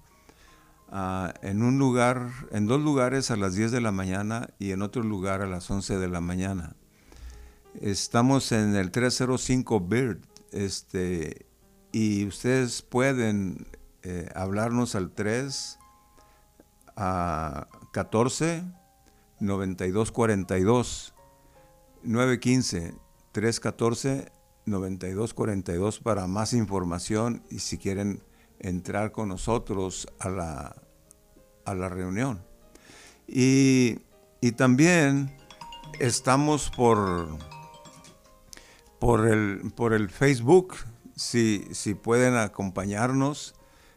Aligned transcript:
Ah, 0.95 1.33
en 1.41 1.63
un 1.63 1.79
lugar, 1.79 2.29
en 2.51 2.67
dos 2.67 2.79
lugares 2.79 3.31
a 3.31 3.37
las 3.37 3.55
10 3.55 3.73
de 3.73 3.81
la 3.81 3.93
mañana 3.93 4.51
y 4.59 4.73
en 4.73 4.83
otro 4.83 5.03
lugar 5.03 5.41
a 5.41 5.47
las 5.47 5.71
11 5.71 5.97
de 5.97 6.07
la 6.07 6.21
mañana. 6.21 6.77
Estamos 7.81 8.53
en 8.53 8.77
el 8.77 8.91
305 8.91 9.81
Bird, 9.81 10.19
este, 10.51 11.47
y 11.93 12.27
ustedes 12.27 12.83
pueden 12.83 13.67
eh, 14.03 14.29
hablarnos 14.35 14.95
al 14.95 15.13
3 15.13 15.79
a 16.95 17.69
14 17.95 18.63
92 19.41 20.13
42 20.13 21.15
915 22.03 22.95
314 23.33 24.31
92 24.67 25.33
42 25.33 26.01
para 26.01 26.27
más 26.27 26.53
información 26.53 27.43
y 27.49 27.61
si 27.61 27.79
quieren 27.79 28.23
entrar 28.63 29.13
con 29.13 29.29
nosotros 29.29 30.07
a 30.19 30.29
la, 30.29 30.77
a 31.65 31.75
la 31.75 31.89
reunión. 31.89 32.43
Y, 33.27 33.99
también 34.57 35.37
estamos 36.01 36.71
por, 36.71 37.29
por, 38.99 39.29
el, 39.29 39.73
por 39.77 39.93
el 39.93 40.11
Facebook, 40.11 40.75
si, 41.15 41.65
si 41.73 41.95
pueden 41.95 42.35
acompañarnos, 42.37 43.55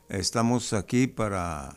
estamos 0.10 0.74
aquí 0.74 1.08
para, 1.08 1.76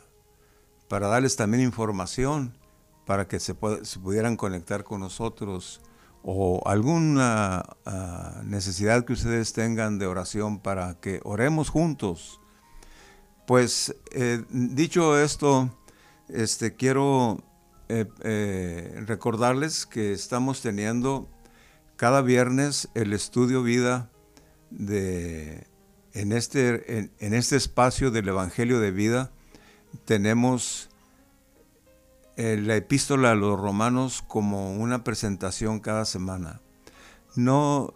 para 0.89 1.09
darles 1.09 1.37
también 1.37 1.63
información, 1.63 2.59
para 3.07 3.27
que 3.27 3.41
se, 3.41 3.57
se 3.83 3.99
pudieran 3.99 4.37
conectar 4.37 4.85
con 4.85 5.01
nosotros 5.01 5.81
o 6.23 6.63
alguna 6.67 7.65
ah, 7.87 8.43
necesidad 8.45 9.05
que 9.05 9.15
ustedes 9.15 9.55
tengan 9.55 9.99
de 9.99 10.07
oración 10.07 10.59
para 10.59 11.01
que 11.01 11.21
oremos 11.25 11.71
juntos 11.71 12.41
pues 13.49 13.95
eh, 14.11 14.45
dicho 14.51 15.19
esto, 15.19 15.75
este, 16.29 16.75
quiero 16.75 17.43
eh, 17.89 18.05
eh, 18.21 19.03
recordarles 19.07 19.87
que 19.87 20.13
estamos 20.13 20.61
teniendo 20.61 21.31
cada 21.97 22.21
viernes 22.21 22.91
el 22.95 23.15
estudio 23.15 23.63
vida 23.63 24.11
de, 24.69 25.67
en, 26.13 26.33
este, 26.33 27.11
en, 27.21 27.33
este 27.33 27.57
espacio 27.57 28.11
del 28.11 28.29
Evangelio 28.29 28.81
de 28.81 28.91
vida. 28.91 29.31
Tenemos 30.05 30.91
la 32.37 32.77
epístola 32.77 33.31
a 33.31 33.35
los 33.35 33.59
romanos 33.59 34.23
como 34.29 34.75
una 34.75 35.05
presentación 35.05 35.81
cada 35.81 36.05
semana. 36.05 36.61
No, 37.35 37.95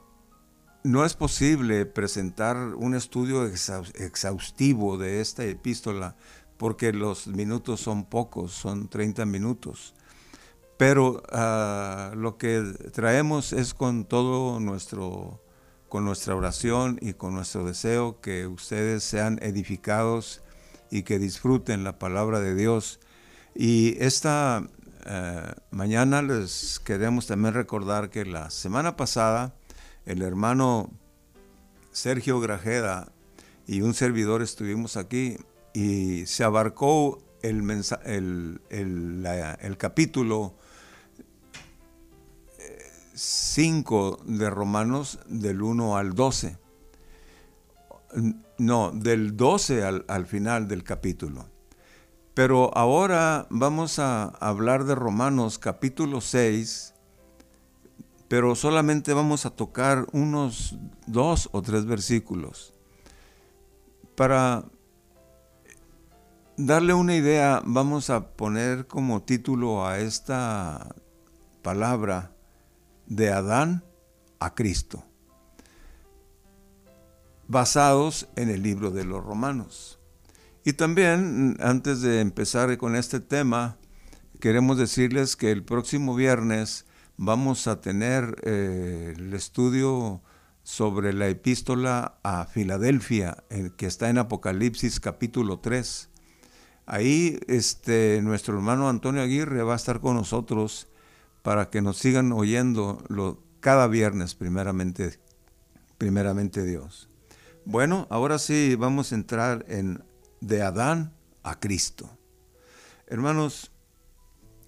no 0.84 1.04
es 1.04 1.14
posible 1.14 1.86
presentar 1.86 2.56
un 2.56 2.94
estudio 2.94 3.46
exhaustivo 3.46 4.98
de 4.98 5.20
esta 5.20 5.44
epístola 5.44 6.16
porque 6.56 6.92
los 6.92 7.26
minutos 7.26 7.80
son 7.80 8.04
pocos, 8.04 8.52
son 8.52 8.88
30 8.88 9.26
minutos. 9.26 9.94
Pero 10.76 11.22
ah, 11.30 12.12
lo 12.16 12.36
que 12.38 12.62
traemos 12.92 13.52
es 13.52 13.74
con 13.74 14.04
todo 14.04 14.60
nuestro, 14.60 15.40
con 15.88 16.04
nuestra 16.04 16.34
oración 16.34 16.98
y 17.00 17.14
con 17.14 17.34
nuestro 17.34 17.64
deseo 17.64 18.20
que 18.20 18.46
ustedes 18.46 19.04
sean 19.04 19.38
edificados 19.42 20.42
y 20.90 21.04
que 21.04 21.18
disfruten 21.18 21.84
la 21.84 21.98
palabra 21.98 22.40
de 22.40 22.54
Dios. 22.54 23.00
Y 23.54 23.96
esta 24.02 24.66
eh, 25.04 25.52
mañana 25.70 26.22
les 26.22 26.80
queremos 26.80 27.26
también 27.26 27.54
recordar 27.54 28.10
que 28.10 28.24
la 28.24 28.50
semana 28.50 28.96
pasada 28.96 29.54
el 30.06 30.22
hermano 30.22 30.90
Sergio 31.90 32.40
Grajeda 32.40 33.12
y 33.66 33.82
un 33.82 33.94
servidor 33.94 34.42
estuvimos 34.42 34.96
aquí 34.96 35.36
y 35.74 36.26
se 36.26 36.44
abarcó 36.44 37.22
el, 37.42 38.60
el, 38.70 39.76
capítulo 39.78 40.54
5 43.14 44.18
eh, 44.20 44.32
de 44.32 44.50
Romanos 44.50 45.18
del 45.26 45.62
1 45.62 45.96
al 45.96 46.14
12. 46.14 46.58
No, 48.58 48.90
del 48.92 49.36
12 49.36 49.84
al, 49.84 50.04
al 50.08 50.26
final 50.26 50.68
del 50.68 50.84
capítulo. 50.84 51.46
Pero 52.34 52.76
ahora 52.76 53.46
vamos 53.50 53.98
a 53.98 54.24
hablar 54.24 54.84
de 54.84 54.94
Romanos 54.94 55.58
capítulo 55.58 56.20
6, 56.20 56.91
pero 58.32 58.54
solamente 58.54 59.12
vamos 59.12 59.44
a 59.44 59.50
tocar 59.50 60.06
unos 60.12 60.78
dos 61.06 61.50
o 61.52 61.60
tres 61.60 61.84
versículos. 61.84 62.72
Para 64.16 64.64
darle 66.56 66.94
una 66.94 67.14
idea, 67.14 67.60
vamos 67.66 68.08
a 68.08 68.28
poner 68.28 68.86
como 68.86 69.22
título 69.22 69.86
a 69.86 69.98
esta 69.98 70.96
palabra 71.60 72.32
de 73.06 73.30
Adán 73.30 73.84
a 74.40 74.54
Cristo, 74.54 75.04
basados 77.48 78.30
en 78.36 78.48
el 78.48 78.62
libro 78.62 78.90
de 78.90 79.04
los 79.04 79.22
Romanos. 79.22 80.00
Y 80.64 80.72
también, 80.72 81.58
antes 81.60 82.00
de 82.00 82.22
empezar 82.22 82.78
con 82.78 82.96
este 82.96 83.20
tema, 83.20 83.76
queremos 84.40 84.78
decirles 84.78 85.36
que 85.36 85.52
el 85.52 85.62
próximo 85.62 86.14
viernes 86.14 86.86
vamos 87.24 87.68
a 87.68 87.80
tener 87.80 88.34
eh, 88.42 89.14
el 89.16 89.32
estudio 89.32 90.20
sobre 90.64 91.12
la 91.12 91.28
epístola 91.28 92.18
a 92.24 92.46
Filadelfia, 92.46 93.44
que 93.76 93.86
está 93.86 94.10
en 94.10 94.18
Apocalipsis 94.18 94.98
capítulo 94.98 95.60
3. 95.60 96.08
Ahí 96.86 97.38
este, 97.46 98.20
nuestro 98.22 98.56
hermano 98.56 98.88
Antonio 98.88 99.22
Aguirre 99.22 99.62
va 99.62 99.74
a 99.74 99.76
estar 99.76 100.00
con 100.00 100.16
nosotros 100.16 100.88
para 101.42 101.70
que 101.70 101.80
nos 101.80 101.98
sigan 101.98 102.32
oyendo 102.32 103.04
cada 103.60 103.86
viernes, 103.86 104.34
primeramente, 104.34 105.20
primeramente 105.98 106.64
Dios. 106.64 107.08
Bueno, 107.64 108.08
ahora 108.10 108.40
sí 108.40 108.74
vamos 108.74 109.12
a 109.12 109.14
entrar 109.14 109.64
en 109.68 110.02
de 110.40 110.62
Adán 110.62 111.14
a 111.44 111.60
Cristo. 111.60 112.10
Hermanos, 113.06 113.70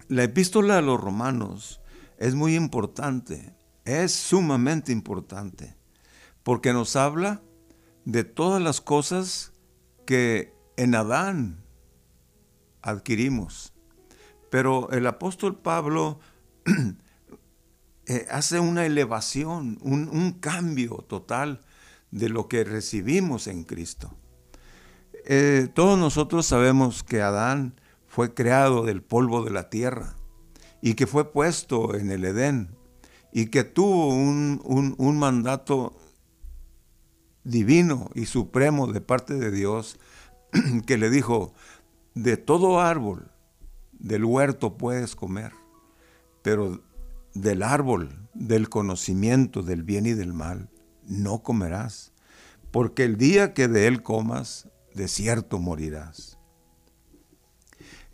la 0.07 0.23
epístola 0.23 0.79
a 0.79 0.83
los 0.83 1.01
romanos 1.01 1.81
es 2.19 2.35
muy 2.35 2.55
importante, 2.55 3.55
es 3.85 4.13
sumamente 4.13 4.93
importante, 4.93 5.77
porque 6.43 6.73
nos 6.73 6.97
habla 6.97 7.43
de 8.05 8.25
todas 8.25 8.63
las 8.63 8.81
cosas 8.81 9.53
que 10.07 10.55
en 10.77 10.95
Adán 10.95 11.65
adquirimos. 12.83 13.73
Pero 14.51 14.91
el 14.91 15.07
apóstol 15.07 15.59
Pablo 15.59 16.21
eh, 18.07 18.27
hace 18.31 18.61
una 18.61 18.87
elevación, 18.87 19.79
un, 19.81 20.33
cambio 20.41 21.05
total 21.09 21.63
de 22.11 22.29
lo 22.29 22.49
que 22.49 22.65
recibimos 22.65 23.47
en 23.49 23.65
Cristo. 23.65 24.15
Eh, 25.27 25.69
todos 25.75 25.99
nosotros 25.99 26.47
sabemos 26.47 27.03
que 27.03 27.23
Adán 27.23 27.81
fue 28.07 28.35
creado 28.35 28.85
del 28.85 29.03
polvo 29.03 29.43
de 29.43 29.51
la 29.51 29.71
tierra 29.71 30.15
y 30.85 30.97
que 30.97 31.07
fue 31.07 31.33
puesto 31.33 31.95
en 31.95 32.11
el 32.11 32.27
Edén 32.27 32.77
y 33.33 33.47
que 33.47 33.65
tuvo 33.65 34.09
un, 34.09 34.61
un 34.99 35.19
mandato 35.19 35.97
divino 37.43 38.11
y 38.15 38.27
supremo 38.27 38.93
de 38.93 39.01
parte 39.01 39.33
de 39.33 39.51
Dios 39.51 39.99
que 40.87 40.99
le 40.99 41.09
dijo, 41.09 41.55
de 42.13 42.37
todo 42.37 42.83
árbol 42.83 43.31
del 43.93 44.27
huerto 44.27 44.77
puedes 44.77 45.17
comer, 45.17 45.53
pero 46.43 46.83
del 47.33 47.63
árbol 47.63 48.29
del 48.35 48.69
conocimiento 48.69 49.63
del 49.63 49.85
bien 49.85 50.05
y 50.05 50.13
del 50.13 50.35
mal 50.35 50.69
no 51.07 51.43
comerás, 51.43 52.13
porque 52.71 53.05
el 53.05 53.17
día 53.17 53.55
que 53.55 53.69
de 53.69 53.87
él 53.87 54.03
comas, 54.03 54.69
de 54.93 55.09
cierto 55.09 55.59
morirás. 55.59 56.37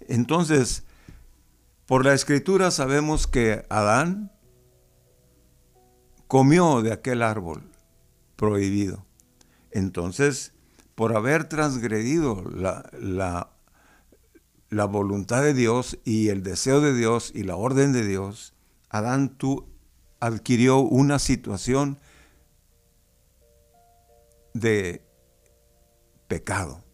Entonces, 0.07 0.85
por 1.91 2.05
la 2.05 2.15
escritura 2.15 2.71
sabemos 2.71 3.27
que 3.27 3.67
Adán 3.69 4.31
comió 6.29 6.83
de 6.83 6.93
aquel 6.93 7.21
árbol 7.21 7.69
prohibido. 8.37 9.05
Entonces, 9.73 10.53
por 10.95 11.17
haber 11.17 11.49
transgredido 11.49 12.45
la, 12.49 12.89
la, 12.93 13.51
la, 14.69 14.85
voluntad 14.85 15.43
de 15.43 15.53
Dios 15.53 15.99
y 16.05 16.29
el 16.29 16.45
deseo 16.45 16.81
de 16.81 16.95
Dios 16.95 17.33
y 17.35 17.43
la 17.43 17.57
orden 17.57 17.93
de 17.93 18.07
Dios, 18.07 18.55
Adán 18.89 19.37
tú 19.37 19.67
adquirió 20.21 20.79
una 20.79 21.19
situación 21.19 21.99
de 24.55 25.05
pecado. 26.29 26.85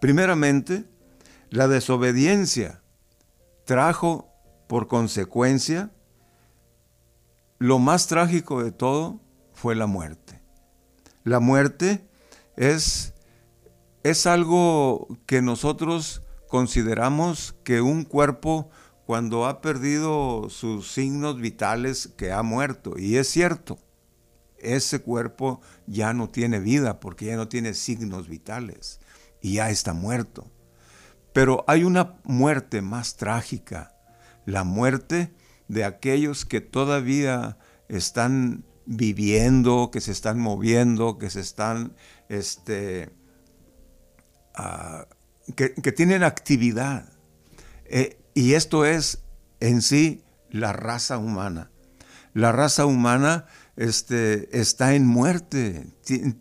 Primeramente, 0.00 0.86
la 1.50 1.68
desobediencia 1.68 2.80
trajo 3.68 4.32
por 4.66 4.88
consecuencia, 4.88 5.92
lo 7.58 7.78
más 7.78 8.06
trágico 8.06 8.64
de 8.64 8.72
todo 8.72 9.20
fue 9.52 9.74
la 9.74 9.86
muerte. 9.86 10.40
La 11.22 11.38
muerte 11.38 12.08
es, 12.56 13.12
es 14.04 14.26
algo 14.26 15.06
que 15.26 15.42
nosotros 15.42 16.22
consideramos 16.48 17.56
que 17.62 17.82
un 17.82 18.04
cuerpo 18.04 18.70
cuando 19.04 19.44
ha 19.44 19.60
perdido 19.60 20.48
sus 20.48 20.90
signos 20.90 21.38
vitales 21.38 22.08
que 22.16 22.32
ha 22.32 22.42
muerto. 22.42 22.94
Y 22.96 23.18
es 23.18 23.28
cierto, 23.28 23.78
ese 24.56 25.00
cuerpo 25.02 25.60
ya 25.86 26.14
no 26.14 26.30
tiene 26.30 26.58
vida 26.58 27.00
porque 27.00 27.26
ya 27.26 27.36
no 27.36 27.48
tiene 27.48 27.74
signos 27.74 28.28
vitales 28.28 28.98
y 29.42 29.56
ya 29.56 29.68
está 29.68 29.92
muerto. 29.92 30.50
Pero 31.38 31.64
hay 31.68 31.84
una 31.84 32.16
muerte 32.24 32.82
más 32.82 33.16
trágica, 33.16 33.94
la 34.44 34.64
muerte 34.64 35.32
de 35.68 35.84
aquellos 35.84 36.44
que 36.44 36.60
todavía 36.60 37.58
están 37.88 38.64
viviendo, 38.86 39.92
que 39.92 40.00
se 40.00 40.10
están 40.10 40.40
moviendo, 40.40 41.16
que 41.16 41.30
se 41.30 41.38
están, 41.38 41.94
este, 42.28 43.10
ah, 44.56 45.06
que, 45.54 45.92
tienen 45.92 46.24
actividad. 46.24 47.08
Eh, 47.84 48.18
y 48.34 48.54
esto 48.54 48.84
es 48.84 49.22
en 49.60 49.80
sí 49.80 50.24
la 50.50 50.72
raza 50.72 51.18
humana. 51.18 51.70
La 52.34 52.50
raza 52.50 52.84
humana 52.84 53.46
este, 53.78 54.58
está 54.58 54.96
en 54.96 55.06
muerte, 55.06 55.86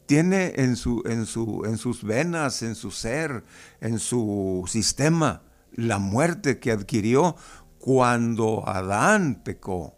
tiene 0.08 0.54
en, 0.56 0.76
su, 0.76 1.04
en, 1.06 1.28
su, 1.28 1.66
en 1.66 1.78
sus 1.78 2.04
venas, 2.04 2.64
en 2.64 2.74
su 2.74 2.90
ser, 2.90 3.44
en 3.80 4.00
su 4.00 4.66
sistema, 4.68 5.44
la 5.72 6.00
muerte 6.00 6.58
que 6.58 6.72
adquirió 6.72 7.36
cuando 7.78 8.68
Adán 8.68 9.44
pecó. 9.46 9.96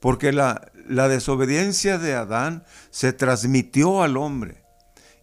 Porque 0.00 0.32
la, 0.32 0.72
la 0.88 1.06
desobediencia 1.06 1.98
de 1.98 2.14
Adán 2.14 2.64
se 2.90 3.12
transmitió 3.12 4.02
al 4.02 4.16
hombre. 4.16 4.64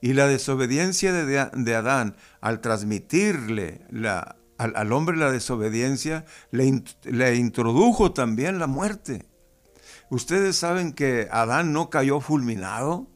Y 0.01 0.13
la 0.13 0.27
desobediencia 0.27 1.11
de, 1.11 1.49
de 1.51 1.75
Adán, 1.75 2.17
al 2.39 2.61
transmitirle 2.61 3.81
la, 3.89 4.35
al, 4.59 4.93
hombre 4.93 5.17
la 5.17 5.31
desobediencia, 5.31 6.23
le, 6.51 6.83
le 7.03 7.35
introdujo 7.35 8.13
también 8.13 8.59
la 8.59 8.67
muerte. 8.67 9.28
Ustedes 10.09 10.55
saben 10.55 10.93
que 10.93 11.27
Adán 11.31 11.71
no 11.71 11.89
cayó 11.89 12.19
fulminado, 12.19 13.07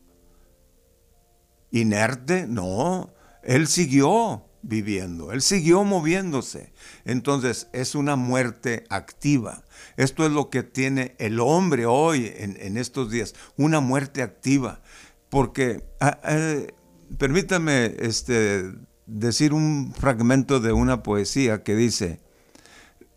inerte, 1.72 2.46
no, 2.48 3.14
él 3.42 3.68
siguió 3.68 4.46
viviendo, 4.62 5.32
él 5.32 5.42
siguió 5.42 5.84
moviéndose. 5.84 6.72
Entonces 7.04 7.68
es 7.74 7.96
una 7.96 8.16
muerte 8.16 8.86
activa. 8.90 9.64
Esto 9.98 10.26
es 10.26 10.32
lo 10.32 10.50
que 10.50 10.64
tiene 10.64 11.16
el 11.20 11.40
hombre 11.40 11.86
hoy 11.86 12.32
en, 12.36 12.78
estos 12.78 13.12
días, 13.12 13.34
una 13.58 13.80
muerte 13.80 14.22
activa. 14.22 14.82
Porque, 15.30 15.84
ah, 16.00 16.20
eh, 16.26 16.74
permítame 17.18 17.96
este, 18.00 18.72
decir 19.06 19.54
un 19.54 19.94
fragmento 19.94 20.60
de 20.60 20.74
una 20.74 21.04
poesía 21.04 21.64
que 21.64 21.76
dice, 21.76 22.22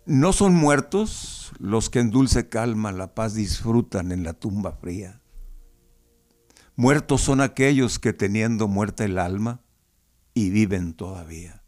no 0.07 0.33
son 0.33 0.55
muertos 0.55 1.53
los 1.59 1.91
que 1.91 1.99
en 1.99 2.11
dulce 2.11 2.49
calma 2.49 2.93
la 2.93 3.15
paz 3.15 3.35
disfrutan 3.35 4.13
en 4.13 4.23
la 4.23 4.33
tumba 4.33 4.73
fría. 4.73 5.21
Muertos 6.77 7.23
son 7.23 7.41
aquellos 7.41 7.99
que 7.99 8.13
teniendo 8.13 8.69
muerta 8.69 9.05
el 9.05 9.19
alma 9.19 9.61
y 10.33 10.51
viven 10.51 10.95
todavía. 10.95 11.63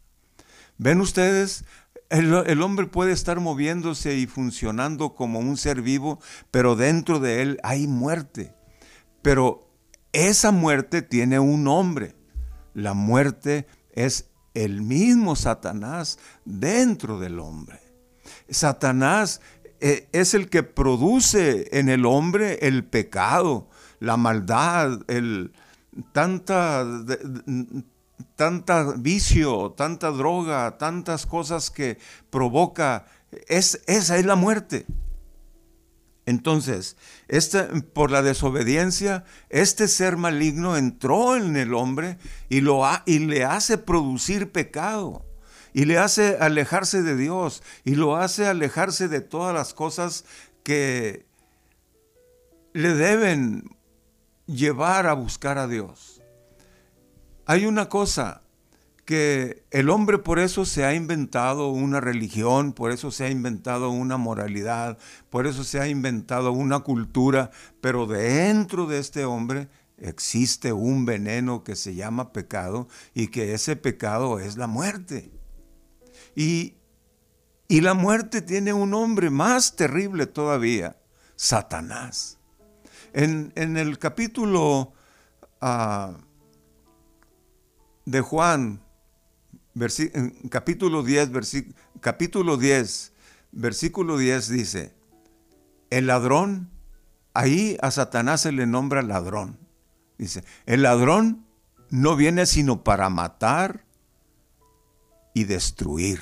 ¿Ven 0.77 1.01
ustedes? 1.01 1.65
El, 2.09 2.33
el, 2.33 2.61
hombre 2.61 2.87
puede 2.87 3.11
estar 3.11 3.39
moviéndose 3.39 4.15
y 4.15 4.25
funcionando 4.25 5.15
como 5.15 5.39
un 5.39 5.57
ser 5.57 5.81
vivo, 5.81 6.19
pero 6.49 6.75
dentro 6.75 7.19
de 7.19 7.41
él 7.41 7.59
hay 7.63 7.87
muerte. 7.87 8.55
Pero 9.21 9.69
esa 10.13 10.51
muerte 10.51 11.01
tiene 11.01 11.39
un 11.39 11.63
nombre. 11.65 12.15
La 12.73 12.93
muerte 12.93 13.67
es 13.91 14.29
el 14.53 14.81
mismo 14.81 15.35
Satanás 15.35 16.19
dentro 16.45 17.19
del 17.19 17.39
hombre. 17.39 17.78
Satanás 18.51 19.41
eh, 19.79 20.07
es 20.11 20.33
el 20.33 20.49
que 20.49 20.63
produce 20.63 21.69
en 21.77 21.89
el 21.89 22.05
hombre 22.05 22.59
el 22.67 22.83
pecado, 22.83 23.69
la 23.99 24.17
maldad, 24.17 24.99
el 25.07 25.53
tanta, 26.11 26.85
tanta 28.35 28.93
vicio, 28.97 29.71
tanta 29.71 30.11
droga, 30.11 30.77
tantas 30.77 31.25
cosas 31.25 31.71
que 31.71 31.97
provoca. 32.29 33.05
Es, 33.47 33.81
esa 33.87 34.17
es 34.17 34.25
la 34.25 34.35
muerte. 34.35 34.85
Entonces, 36.25 36.95
este, 37.27 37.63
por 37.81 38.11
la 38.11 38.21
desobediencia, 38.21 39.23
este 39.49 39.87
ser 39.87 40.15
maligno 40.15 40.77
entró 40.77 41.35
en 41.35 41.55
el 41.57 41.73
hombre 41.73 42.19
y, 42.49 42.61
lo 42.61 42.83
y 43.07 43.17
le 43.17 43.45
hace 43.45 43.79
producir 43.79 44.51
pecado, 44.51 45.25
y 45.73 45.85
le 45.85 45.97
hace 45.97 46.37
alejarse 46.39 47.01
de 47.01 47.15
Dios, 47.15 47.63
y 47.83 47.95
lo 47.95 48.15
hace 48.15 48.47
alejarse 48.47 49.07
de 49.07 49.21
todas 49.21 49.53
las 49.53 49.73
cosas 49.73 50.25
que 50.63 51.25
le 52.73 52.93
deben 52.93 53.75
llevar 54.45 55.07
a 55.07 55.13
buscar 55.13 55.57
a 55.57 55.67
Dios. 55.67 56.21
Hay 57.45 57.65
una 57.65 57.89
cosa, 57.89 58.41
que 59.09 59.63
el 59.71 59.89
hombre 59.89 60.19
por 60.19 60.37
eso 60.37 60.65
se 60.65 60.85
ha 60.85 60.93
inventado 60.93 61.69
una 61.69 61.99
religión, 61.99 62.73
por 62.73 62.91
eso 62.91 63.09
se 63.09 63.25
ha 63.25 63.31
inventado 63.31 63.89
una 63.89 64.17
moralidad, 64.17 64.99
por 65.31 65.47
eso 65.47 65.63
se 65.63 65.79
ha 65.79 65.87
inventado 65.87 66.51
una 66.51 66.81
cultura, 66.81 67.49
pero 67.81 68.05
dentro 68.05 68.85
de 68.85 68.99
este 68.99 69.25
hombre 69.25 69.67
existe 69.97 70.73
un 70.73 71.05
veneno 71.05 71.63
que 71.63 71.75
se 71.75 71.95
llama 71.95 72.31
pecado 72.31 72.87
y 73.15 73.29
que 73.29 73.55
ese 73.55 73.75
pecado 73.75 74.37
es 74.37 74.57
la 74.57 74.67
muerte. 74.67 75.31
Y, 76.39 76.77
y 77.67 77.81
la 77.81 77.93
muerte 77.93 78.41
tiene 78.41 78.71
un 78.71 78.91
nombre 78.91 79.29
más 79.29 79.75
terrible 79.75 80.25
todavía, 80.25 80.95
Satanás. 81.35 82.37
En, 83.11 83.51
el 83.57 83.99
capítulo 83.99 84.93
ah, 85.59 86.15
de 88.05 88.21
Juan, 88.21 88.81
capítulo 90.49 91.03
10, 91.03 91.29
capítulo 91.99 92.55
10, 92.55 93.11
versículo 93.51 94.17
10 94.17 94.47
dice, 94.47 94.93
el 95.89 96.07
ladrón, 96.07 96.69
ahí 97.33 97.75
a 97.81 97.91
Satanás 97.91 98.43
se 98.43 98.53
le 98.53 98.65
nombra 98.65 99.01
ladrón. 99.01 99.59
Dice, 100.17 100.45
el 100.65 100.83
ladrón 100.83 101.45
no 101.89 102.15
viene 102.15 102.45
sino 102.45 102.81
para 102.85 103.09
matar 103.09 103.88
y 105.33 105.45
destruir. 105.45 106.19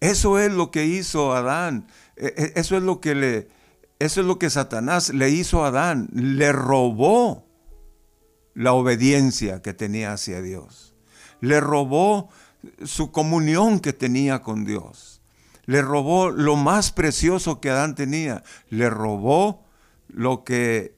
Eso 0.00 0.38
es 0.38 0.52
lo 0.52 0.70
que 0.70 0.86
hizo 0.86 1.32
Adán. 1.32 1.86
E, 2.16 2.26
e, 2.36 2.52
eso 2.60 2.76
es 2.76 2.82
lo 2.82 3.00
que 3.00 3.48
eso 3.98 4.20
es 4.20 4.26
lo 4.26 4.38
que 4.38 4.50
Satanás 4.50 5.14
le 5.14 5.30
hizo 5.30 5.64
a 5.64 5.68
Adán, 5.68 6.08
le 6.12 6.50
robó 6.50 7.46
la 8.54 8.72
obediencia 8.72 9.62
que 9.62 9.74
tenía 9.74 10.12
hacia 10.12 10.42
Dios, 10.42 10.94
le 11.40 11.60
robó 11.60 12.28
su 12.84 13.12
comunión 13.12 13.78
que 13.78 13.92
tenía 13.92 14.42
con 14.42 14.64
Dios, 14.64 15.22
le 15.66 15.82
robó 15.82 16.30
lo 16.30 16.56
más 16.56 16.90
precioso 16.90 17.60
que 17.60 17.70
Adán 17.70 17.94
tenía, 17.94 18.42
le 18.70 18.90
robó 18.90 19.64
lo 20.08 20.42
que 20.42 20.96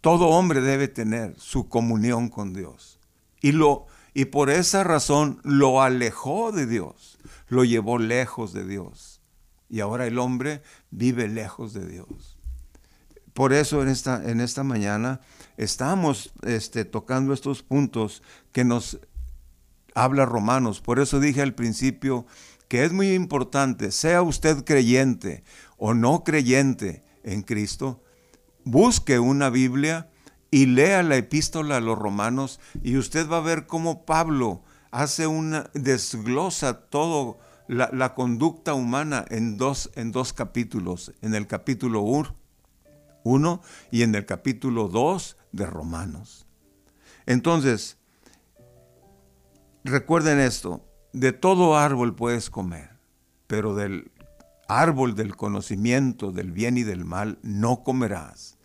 todo 0.00 0.26
hombre 0.26 0.60
debe 0.60 0.88
tener, 0.88 1.34
su 1.38 1.68
comunión 1.68 2.28
con 2.28 2.52
Dios. 2.52 2.98
Y, 3.40 3.52
lo, 3.52 3.86
y 4.14 4.26
por 4.26 4.50
esa 4.50 4.84
razón 4.84 5.40
lo 5.42 5.82
alejó 5.82 6.52
de 6.52 6.66
Dios, 6.66 7.18
lo 7.48 7.64
llevó 7.64 7.98
lejos 7.98 8.52
de 8.52 8.66
Dios. 8.66 9.20
Y 9.68 9.80
ahora 9.80 10.06
el 10.06 10.18
hombre 10.18 10.62
vive 10.90 11.28
lejos 11.28 11.72
de 11.72 11.86
Dios. 11.86 12.38
Por 13.32 13.54
eso 13.54 13.82
en 13.82 13.88
esta, 13.88 14.22
en 14.30 14.40
esta 14.42 14.62
mañana 14.62 15.20
estamos 15.56 16.32
este, 16.42 16.84
tocando 16.84 17.32
estos 17.32 17.62
puntos 17.62 18.22
que 18.52 18.64
nos 18.64 19.00
habla 19.94 20.26
Romanos. 20.26 20.82
Por 20.82 21.00
eso 21.00 21.18
dije 21.18 21.40
al 21.40 21.54
principio 21.54 22.26
que 22.68 22.84
es 22.84 22.92
muy 22.92 23.14
importante, 23.14 23.90
sea 23.92 24.22
usted 24.22 24.64
creyente 24.64 25.44
o 25.78 25.94
no 25.94 26.24
creyente 26.24 27.04
en 27.22 27.42
Cristo, 27.42 28.02
busque 28.64 29.18
una 29.18 29.50
Biblia 29.50 30.10
y 30.52 30.66
lea 30.66 31.02
la 31.02 31.16
epístola 31.16 31.78
a 31.78 31.80
los 31.80 31.98
romanos 31.98 32.60
y 32.82 32.98
usted 32.98 33.28
va 33.28 33.38
a 33.38 33.40
ver 33.40 33.66
cómo 33.66 34.04
Pablo 34.04 34.62
hace 34.90 35.26
una, 35.26 35.70
desglosa 35.72 36.82
todo 36.82 37.38
la, 37.66 38.14
conducta 38.14 38.74
humana 38.74 39.24
en 39.30 39.56
dos, 39.56 39.90
en 39.94 40.12
dos 40.12 40.34
capítulos, 40.34 41.14
en 41.22 41.34
el 41.34 41.46
capítulo 41.46 42.02
1 43.24 43.62
y 43.90 44.02
en 44.02 44.14
el 44.14 44.26
capítulo 44.26 44.88
2 44.88 45.38
de 45.52 45.64
Romanos. 45.64 46.46
Entonces, 47.24 47.96
recuerden 49.84 50.38
esto, 50.38 50.84
de 51.14 51.32
todo 51.32 51.78
árbol 51.78 52.14
puedes 52.14 52.50
comer, 52.50 52.90
pero 53.46 53.74
del 53.74 54.12
árbol 54.68 55.14
del 55.14 55.34
conocimiento 55.34 56.30
del 56.30 56.52
bien 56.52 56.76
y 56.76 56.82
del 56.82 57.06
mal 57.06 57.38
no 57.42 57.82
comerás, 57.82 58.58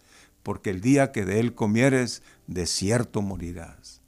porque 0.48 0.70
el 0.70 0.80
día 0.80 1.12
que 1.12 1.26
de 1.26 1.42
él 1.42 1.56
comieres, 1.56 2.24
de 2.48 2.68
cierto 2.68 3.22
morirás. 3.22 4.00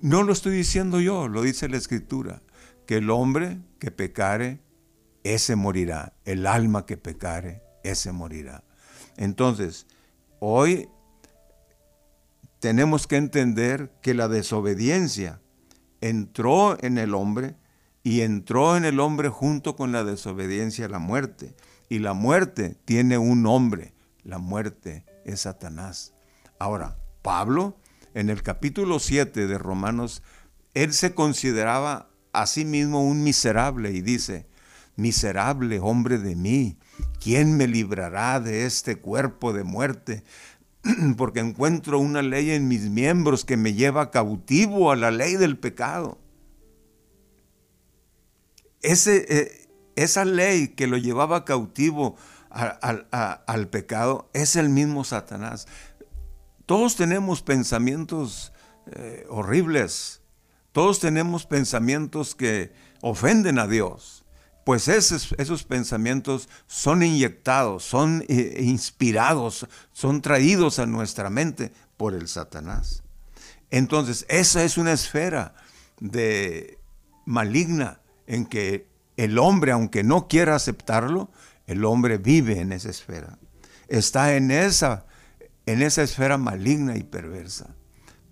No 0.00 0.22
lo 0.22 0.32
estoy 0.32 0.56
diciendo 0.56 1.00
yo, 1.00 1.28
lo 1.28 1.42
dice 1.42 1.68
la 1.68 1.76
Escritura, 1.76 2.40
que 2.86 2.96
el 2.96 3.10
hombre 3.10 3.58
que 3.78 3.90
pecare, 3.90 4.62
ese 5.22 5.54
morirá, 5.54 6.14
el 6.24 6.46
alma 6.46 6.86
que 6.86 6.96
pecare, 6.96 7.60
ese 7.84 8.10
morirá. 8.10 8.64
Entonces, 9.18 9.86
hoy 10.40 10.88
tenemos 12.58 13.06
que 13.06 13.16
entender 13.16 13.92
que 14.00 14.14
la 14.14 14.28
desobediencia 14.28 15.42
entró 16.00 16.82
en 16.82 16.96
el 16.96 17.14
hombre 17.14 17.54
y 18.02 18.22
entró 18.22 18.78
en 18.78 18.86
el 18.86 18.98
hombre 19.00 19.28
junto 19.28 19.76
con 19.76 19.92
la 19.92 20.04
desobediencia 20.04 20.88
la 20.88 21.00
muerte. 21.00 21.54
Y 21.90 21.98
la 21.98 22.14
muerte 22.14 22.78
tiene 22.86 23.18
un 23.18 23.42
nombre, 23.42 23.92
la 24.26 24.38
muerte 24.38 25.04
es 25.24 25.42
Satanás. 25.42 26.12
Ahora, 26.58 26.98
Pablo, 27.22 27.78
en 28.12 28.28
el 28.28 28.42
capítulo 28.42 28.98
7 28.98 29.46
de 29.46 29.56
Romanos, 29.56 30.22
él 30.74 30.92
se 30.92 31.14
consideraba 31.14 32.10
a 32.32 32.46
sí 32.46 32.64
mismo 32.64 33.06
un 33.06 33.22
miserable 33.22 33.92
y 33.92 34.02
dice, 34.02 34.48
miserable 34.96 35.78
hombre 35.78 36.18
de 36.18 36.34
mí, 36.34 36.76
¿quién 37.20 37.56
me 37.56 37.68
librará 37.68 38.40
de 38.40 38.66
este 38.66 38.96
cuerpo 38.96 39.52
de 39.52 39.62
muerte? 39.62 40.24
Porque 41.16 41.40
encuentro 41.40 42.00
una 42.00 42.22
ley 42.22 42.50
en 42.50 42.66
mis 42.66 42.90
miembros 42.90 43.44
que 43.44 43.56
me 43.56 43.74
lleva 43.74 44.10
cautivo 44.10 44.90
a 44.90 44.96
la 44.96 45.12
ley 45.12 45.36
del 45.36 45.56
pecado. 45.56 46.18
Eh, 48.82 49.68
esa 49.94 50.24
ley 50.24 50.68
que 50.68 50.86
lo 50.86 50.96
llevaba 50.96 51.44
cautivo 51.44 52.16
al 52.56 53.68
pecado 53.68 54.30
es 54.32 54.56
el 54.56 54.68
mismo 54.68 55.04
Satanás. 55.04 55.66
Todos 56.64 56.96
tenemos 56.96 57.42
pensamientos 57.42 58.52
eh, 58.92 59.26
horribles, 59.28 60.22
todos 60.72 61.00
tenemos 61.00 61.46
pensamientos 61.46 62.34
que 62.34 62.72
ofenden 63.02 63.58
a 63.58 63.66
Dios. 63.66 64.24
Pues 64.64 64.88
esos, 64.88 65.32
esos 65.38 65.62
pensamientos 65.62 66.48
son 66.66 67.02
inyectados, 67.02 67.84
son 67.84 68.24
eh, 68.28 68.58
inspirados, 68.62 69.66
son 69.92 70.22
traídos 70.22 70.80
a 70.80 70.86
nuestra 70.86 71.30
mente 71.30 71.72
por 71.96 72.14
el 72.14 72.26
Satanás. 72.26 73.04
Entonces, 73.70 74.26
esa 74.28 74.64
es 74.64 74.76
una 74.76 74.92
esfera 74.92 75.54
de 76.00 76.78
maligna 77.24 78.00
en 78.26 78.44
que 78.46 78.88
el 79.16 79.38
hombre, 79.38 79.72
aunque 79.72 80.02
no 80.02 80.28
quiera 80.28 80.56
aceptarlo, 80.56 81.30
el 81.66 81.84
hombre 81.84 82.18
vive 82.18 82.60
en 82.60 82.72
esa 82.72 82.90
esfera. 82.90 83.38
Está 83.88 84.34
en 84.36 84.50
esa, 84.50 85.06
en 85.66 85.82
esa 85.82 86.02
esfera 86.02 86.38
maligna 86.38 86.96
y 86.96 87.02
perversa. 87.02 87.74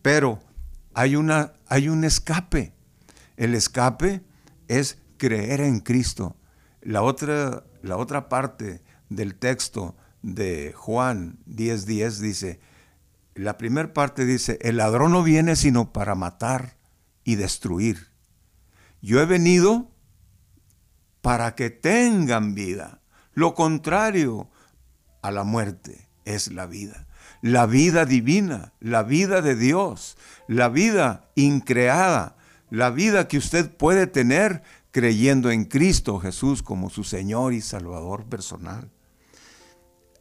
Pero 0.03 0.41
hay, 0.95 1.17
una, 1.17 1.55
hay 1.67 1.89
un 1.89 2.05
escape. 2.05 2.73
El 3.37 3.55
escape 3.55 4.23
es 4.69 4.99
creer 5.17 5.61
en 5.61 5.81
Cristo. 5.81 6.37
La 6.81 7.03
otra, 7.03 7.65
la 7.83 7.97
otra 7.97 8.29
parte 8.29 8.83
del 9.09 9.35
texto 9.35 9.97
de 10.23 10.73
Juan 10.77 11.39
10:10 11.47 11.85
10 11.85 12.21
dice, 12.21 12.61
la 13.35 13.59
primera 13.59 13.93
parte 13.93 14.25
dice, 14.25 14.59
el 14.63 14.77
ladrón 14.77 15.13
no 15.13 15.23
viene 15.23 15.57
sino 15.57 15.93
para 15.93 16.15
matar 16.15 16.77
y 17.25 17.35
destruir. 17.35 18.09
Yo 19.03 19.21
he 19.21 19.27
venido 19.27 19.91
para 21.21 21.55
que 21.55 21.71
tengan 21.71 22.55
vida. 22.55 23.01
Lo 23.35 23.55
contrario 23.55 24.49
a 25.23 25.31
la 25.31 25.45
muerte 25.45 26.09
es 26.25 26.53
la 26.53 26.67
vida. 26.67 27.07
La 27.43 27.67
vida 27.67 28.07
divina, 28.07 28.73
la 28.81 29.03
vida 29.03 29.43
de 29.43 29.57
Dios, 29.57 30.17
la 30.49 30.69
vida 30.69 31.29
increada, 31.35 32.37
la 32.71 32.91
vida 32.91 33.29
que 33.29 33.39
usted 33.39 33.71
puede 33.71 34.07
tener 34.07 34.63
creyendo 34.91 35.51
en 35.51 35.65
Cristo 35.65 36.19
Jesús 36.21 36.63
como 36.63 36.89
su 36.89 37.05
Señor 37.05 37.53
y 37.53 37.61
Salvador 37.61 38.25
personal. 38.25 38.91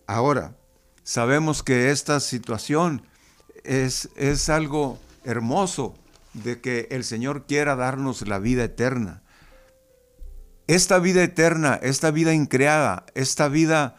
Ahora, 0.08 0.58
sabemos 1.04 1.64
que 1.64 1.92
esta 1.92 2.20
situación 2.20 3.04
es, 3.64 4.10
es 4.16 4.50
algo 4.50 5.00
hermoso 5.24 5.96
de 6.34 6.60
que 6.60 6.88
el 6.92 7.04
Señor 7.04 7.46
quiera 7.46 7.76
darnos 7.76 8.28
la 8.28 8.40
vida 8.40 8.66
eterna 8.66 9.23
esta 10.68 11.00
vida 11.00 11.24
eterna, 11.24 11.80
esta 11.82 12.12
vida 12.12 12.34
increada, 12.34 13.06
esta 13.16 13.48
vida 13.48 13.96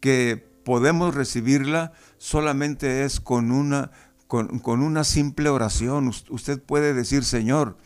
que 0.00 0.46
podemos 0.64 1.14
recibirla 1.14 1.92
solamente 2.18 3.04
es 3.04 3.20
con 3.20 3.50
una, 3.50 3.90
con, 4.28 4.82
una 4.82 5.04
simple 5.04 5.48
oración. 5.48 6.08
Usted 6.08 6.62
puede 6.62 6.94
decir, 6.94 7.24
Señor, 7.24 7.76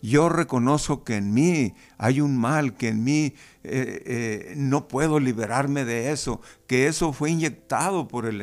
yo 0.00 0.28
reconozco 0.28 1.02
que 1.02 1.16
en 1.16 1.32
mí 1.32 1.74
hay 1.96 2.20
un 2.20 2.36
mal, 2.36 2.76
que 2.76 2.88
en 2.88 3.02
mí 3.02 3.34
eh, 3.64 4.02
eh, 4.04 4.54
no 4.56 4.86
puedo 4.86 5.18
liberarme 5.18 5.84
de 5.84 6.12
eso, 6.12 6.40
que 6.66 6.86
eso 6.86 7.12
fue 7.12 7.30
inyectado 7.30 8.06
por 8.06 8.26
el, 8.26 8.40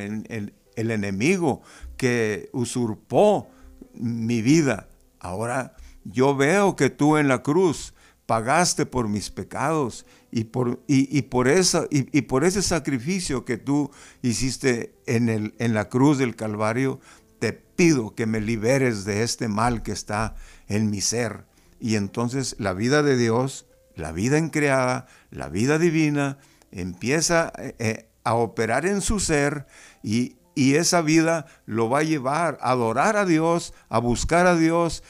el 0.76 0.92
enemigo 0.92 1.62
que 1.98 2.50
usurpó 2.52 3.50
mi 3.94 4.42
vida. 4.42 4.90
Ahora 5.20 5.76
yo 6.04 6.36
veo 6.36 6.76
que 6.76 6.90
tú 6.90 7.18
en 7.18 7.28
la 7.28 7.42
cruz 7.42 7.95
pagaste 8.26 8.86
por 8.86 9.08
mis 9.08 9.30
pecados 9.30 10.06
y 10.32 10.46
por, 10.46 10.82
y, 10.88 11.22
por, 11.24 11.48
esa, 11.48 11.86
y, 11.90 12.22
por 12.24 12.44
ese 12.44 12.62
sacrificio 12.62 13.46
que 13.46 13.58
tú 13.58 13.92
hiciste 14.22 14.94
en, 15.06 15.30
el, 15.30 15.54
en 15.60 15.74
la 15.74 15.88
cruz 15.90 16.18
del 16.18 16.36
Calvario, 16.36 17.00
te 17.40 17.54
pido 17.54 18.16
que 18.16 18.26
me 18.26 18.42
liberes 18.42 19.06
de 19.06 19.24
este 19.24 19.48
mal 19.48 19.84
que 19.84 19.92
está 19.92 20.36
en 20.68 20.90
mi 20.90 21.02
ser. 21.02 21.46
Y 21.80 21.96
entonces 21.96 22.56
la 22.60 22.74
vida 22.74 23.04
de 23.04 23.18
Dios, 23.18 23.68
la 23.96 24.12
vida 24.12 24.38
encreada, 24.38 25.08
la 25.30 25.50
vida 25.50 25.78
divina, 25.78 26.38
empieza 26.72 27.54
eh, 27.58 27.76
eh, 27.80 28.10
a 28.24 28.34
operar 28.34 28.86
en 28.86 29.02
su 29.02 29.20
ser 29.20 29.68
y, 30.04 30.38
y 30.56 30.76
esa 30.76 31.02
vida 31.02 31.46
lo 31.66 31.90
va 31.90 32.00
a 32.00 32.04
llevar 32.04 32.58
a 32.62 32.72
adorar 32.72 33.18
a 33.18 33.26
Dios, 33.26 33.74
a 33.88 34.00
buscar 34.00 34.48
a 34.48 34.56
Dios 34.56 35.04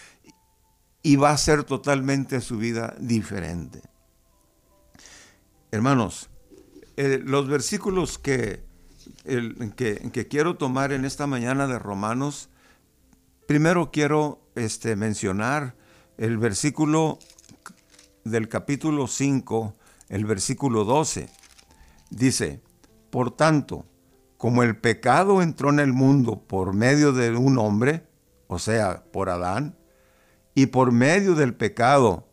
y 1.05 1.17
va 1.17 1.29
a 1.29 1.37
ser 1.37 1.63
totalmente 1.63 2.41
su 2.41 2.57
vida 2.57 2.95
diferente. 2.99 3.79
Hermanos, 5.69 6.31
eh, 6.97 7.21
los 7.23 7.47
versículos 7.47 8.17
que, 8.17 8.63
que, 9.75 10.27
quiero 10.27 10.57
tomar 10.57 10.91
en 10.93 11.05
esta 11.05 11.27
mañana 11.27 11.67
de 11.67 11.77
Romanos, 11.77 12.49
primero 13.45 13.91
quiero 13.91 14.49
este, 14.55 14.95
mencionar 14.95 15.75
el 16.17 16.39
versículo 16.39 17.19
del 18.23 18.49
capítulo 18.49 19.05
5, 19.05 19.75
el 20.09 20.25
versículo 20.25 20.85
12. 20.85 21.29
Dice, 22.09 22.63
Por 23.11 23.29
tanto, 23.29 23.85
como 24.37 24.63
el 24.63 24.75
pecado 24.75 25.43
entró 25.43 25.69
en 25.69 25.81
el 25.81 25.93
mundo 25.93 26.41
por 26.47 26.73
medio 26.73 27.13
de 27.13 27.29
un 27.37 27.59
hombre, 27.59 28.07
o 28.47 28.57
sea, 28.57 29.03
por 29.11 29.29
Adán, 29.29 29.77
y 30.55 30.67
por 30.67 30.91
medio 30.91 31.35
del 31.35 31.53
pecado 31.53 32.27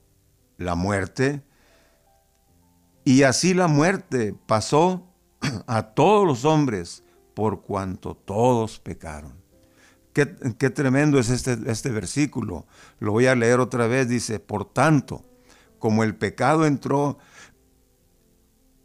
la 0.57 0.75
muerte, 0.77 1.43
y 3.05 3.25
así 3.25 3.53
la 3.53 3.67
muerte 3.67 4.35
pasó 4.47 5.13
a 5.67 5.83
todos 5.95 6.27
los 6.27 6.45
hombres 6.45 7.03
por 7.35 7.63
cuanto 7.63 8.15
todos 8.15 8.79
pecaron. 8.79 9.43
Qué, 10.13 10.27
tremendo 10.27 11.19
es 11.19 11.31
este, 11.31 11.59
este 11.67 11.91
versículo. 11.91 12.67
Lo 13.01 13.13
voy 13.13 13.27
a 13.27 13.35
leer 13.35 13.61
otra 13.61 13.87
vez. 13.87 14.09
Dice, 14.09 14.41
por 14.41 14.71
tanto, 14.71 15.25
como 15.79 16.05
el 16.05 16.15
pecado 16.15 16.67
entró 16.67 17.19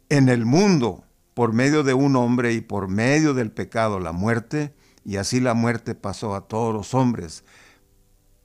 en 0.08 0.30
el 0.30 0.46
mundo 0.46 1.04
por 1.34 1.52
medio 1.52 1.82
de 1.82 1.92
un 1.92 2.16
hombre 2.16 2.54
y 2.54 2.62
por 2.62 2.88
medio 2.88 3.34
del 3.34 3.52
pecado 3.52 4.00
la 4.00 4.12
muerte, 4.12 4.74
y 5.04 5.16
así 5.16 5.38
la 5.38 5.54
muerte 5.54 5.94
pasó 5.94 6.34
a 6.34 6.48
todos 6.48 6.74
los 6.74 6.94
hombres, 6.94 7.44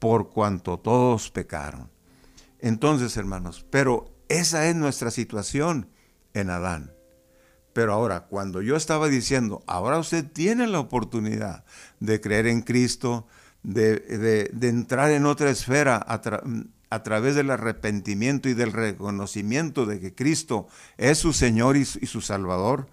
por 0.03 0.31
cuanto 0.31 0.77
todos 0.79 1.31
pecaron. 1.31 1.89
Entonces, 2.59 3.15
hermanos, 3.15 3.65
pero 3.69 4.13
esa 4.27 4.67
es 4.67 4.75
nuestra 4.75 5.11
situación 5.11 5.87
en 6.33 6.49
Adán. 6.49 6.91
Pero 7.71 7.93
ahora, 7.93 8.25
cuando 8.25 8.61
yo 8.61 8.75
estaba 8.75 9.07
diciendo, 9.07 9.63
ahora 9.65 9.97
usted 9.97 10.29
tiene 10.29 10.67
la 10.67 10.81
oportunidad 10.81 11.63
de 12.01 12.19
creer 12.19 12.47
en 12.47 12.63
Cristo, 12.63 13.27
de, 13.63 14.51
entrar 14.63 15.09
en 15.09 15.25
otra 15.25 15.49
esfera 15.49 16.05
a, 16.05 17.03
través 17.03 17.35
del 17.35 17.49
arrepentimiento 17.49 18.49
y 18.49 18.55
del 18.55 18.73
reconocimiento 18.73 19.85
de 19.85 20.01
que 20.01 20.13
Cristo 20.13 20.67
es 20.97 21.17
su 21.17 21.31
Señor 21.31 21.77
y 21.77 21.85
su 21.85 22.19
Salvador, 22.19 22.89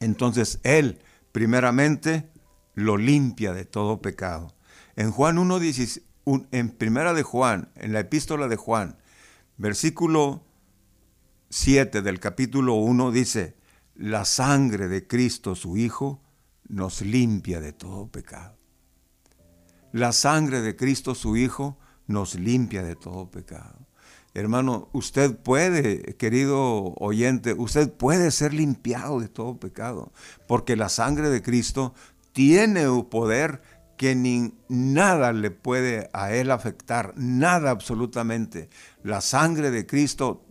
entonces 0.00 0.58
Él, 0.64 0.98
primeramente, 1.30 2.28
lo 2.74 2.96
limpia 2.96 3.52
de 3.52 3.66
todo 3.66 4.02
pecado. 4.02 4.52
En 4.96 5.10
Juan 5.10 5.38
1, 5.38 5.60
en 6.50 6.70
primera 6.70 7.14
de 7.14 7.22
Juan, 7.22 7.70
en 7.76 7.92
la 7.92 8.00
epístola 8.00 8.48
de 8.48 8.56
Juan, 8.56 8.98
versículo 9.56 10.44
7 11.50 12.02
del 12.02 12.20
capítulo 12.20 12.74
1 12.74 13.10
dice, 13.10 13.56
la 13.94 14.24
sangre 14.24 14.88
de 14.88 15.06
Cristo 15.06 15.54
su 15.54 15.76
Hijo 15.76 16.22
nos 16.68 17.02
limpia 17.02 17.60
de 17.60 17.72
todo 17.72 18.08
pecado. 18.08 18.56
La 19.92 20.12
sangre 20.12 20.62
de 20.62 20.76
Cristo 20.76 21.14
su 21.14 21.36
Hijo 21.36 21.78
nos 22.06 22.34
limpia 22.34 22.82
de 22.82 22.96
todo 22.96 23.30
pecado. 23.30 23.86
Hermano, 24.34 24.88
usted 24.92 25.36
puede, 25.36 26.16
querido 26.16 26.94
oyente, 26.94 27.52
usted 27.52 27.92
puede 27.92 28.30
ser 28.30 28.54
limpiado 28.54 29.20
de 29.20 29.28
todo 29.28 29.58
pecado, 29.58 30.10
porque 30.48 30.74
la 30.74 30.88
sangre 30.88 31.28
de 31.28 31.42
Cristo 31.42 31.92
tiene 32.32 32.86
poder 33.10 33.60
que 33.96 34.14
ni 34.14 34.54
nada 34.68 35.32
le 35.32 35.50
puede 35.50 36.10
a 36.12 36.32
él 36.32 36.50
afectar, 36.50 37.14
nada 37.16 37.70
absolutamente. 37.70 38.68
La 39.02 39.20
sangre 39.20 39.70
de 39.70 39.86
Cristo, 39.86 40.44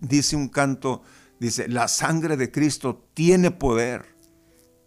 dice 0.00 0.36
un 0.36 0.48
canto, 0.48 1.02
Dice, 1.38 1.68
la 1.68 1.88
sangre 1.88 2.36
de 2.36 2.50
Cristo 2.50 3.08
tiene 3.12 3.50
poder 3.50 4.06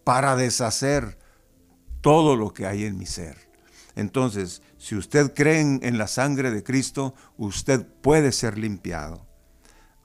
para 0.04 0.34
deshacer 0.34 1.18
todo 2.00 2.36
lo 2.36 2.52
que 2.52 2.66
hay 2.66 2.84
en 2.84 2.98
mi 2.98 3.06
ser. 3.06 3.36
Entonces, 3.94 4.62
si 4.78 4.96
usted 4.96 5.32
cree 5.34 5.60
en, 5.60 5.98
la 5.98 6.08
sangre 6.08 6.50
de 6.50 6.64
Cristo, 6.64 7.14
usted 7.36 7.86
puede 7.86 8.32
ser 8.32 8.58
limpiado. 8.58 9.26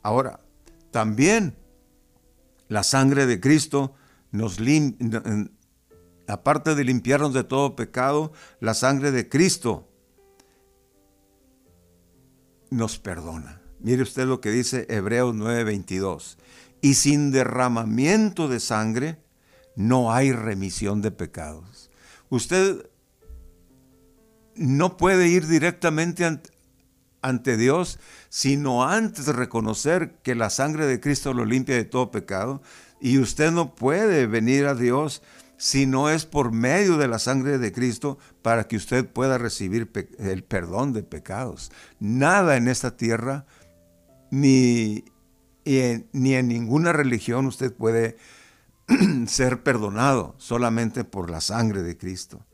Ahora, 0.04 0.40
también 0.92 1.56
la 2.68 2.84
sangre 2.84 3.25
de 3.25 3.40
Cristo 3.40 3.96
nos 4.32 4.60
limpia, 4.60 5.24
aparte 6.28 6.76
de 6.76 6.84
limpiarnos 6.84 7.34
de 7.34 7.44
todo 7.44 7.76
pecado, 7.76 8.32
la 8.60 8.74
sangre 8.74 9.12
de 9.12 9.30
Cristo 9.30 9.88
nos 12.70 13.00
perdona. 13.00 13.62
Mire 13.80 14.04
usted 14.04 14.26
lo 14.26 14.42
que 14.42 14.52
dice 14.52 14.86
Hebreos 14.90 15.36
9:22. 15.36 16.38
Y 16.82 16.96
sin 16.96 17.32
derramamiento 17.32 18.48
de 18.48 18.60
sangre 18.60 19.18
no 19.76 20.12
hay 20.12 20.32
remisión 20.32 21.02
de 21.02 21.12
pecados. 21.12 21.90
Usted 22.30 22.90
no 24.56 24.98
puede 24.98 25.28
ir 25.28 25.48
directamente 25.48 26.26
ante, 27.22 27.58
Dios, 27.58 28.00
sino 28.30 28.84
antes 28.84 29.26
de 29.26 29.34
reconocer 29.34 30.18
que 30.24 30.36
la 30.36 30.50
sangre 30.50 30.86
de 30.86 31.00
Cristo 31.00 31.34
lo 31.34 31.46
limpia 31.46 31.76
de 31.76 31.86
todo 31.86 32.12
pecado. 32.12 32.62
Y 33.02 33.20
usted 33.20 33.52
no 33.52 33.76
puede 33.76 34.26
venir 34.26 34.66
a 34.66 34.76
Dios 34.76 35.22
si 35.58 35.86
no 35.86 36.10
es 36.10 36.26
por 36.26 36.52
medio 36.52 36.98
de 36.98 37.08
la 37.08 37.20
sangre 37.20 37.58
de 37.58 37.72
Cristo 37.72 38.18
para 38.41 38.68
que 38.68 38.76
usted 38.76 39.08
pueda 39.08 39.38
recibir 39.38 39.91
el 40.20 40.44
perdón 40.44 40.94
de 40.94 41.04
pecados. 41.04 41.72
Nada 42.00 42.58
en 42.58 42.68
esta 42.68 42.98
tierra 42.98 43.46
ni, 44.32 45.06
en, 45.63 46.08
ni 46.12 46.34
en 46.34 46.48
ninguna 46.48 46.91
religión 46.94 47.46
usted 47.46 47.74
puede 47.74 48.18
ser 49.28 49.63
perdonado 49.63 50.36
solamente 50.38 51.04
por 51.04 51.30
la 51.30 51.41
sangre 51.41 51.84
de 51.84 51.98
Cristo. 51.98 52.46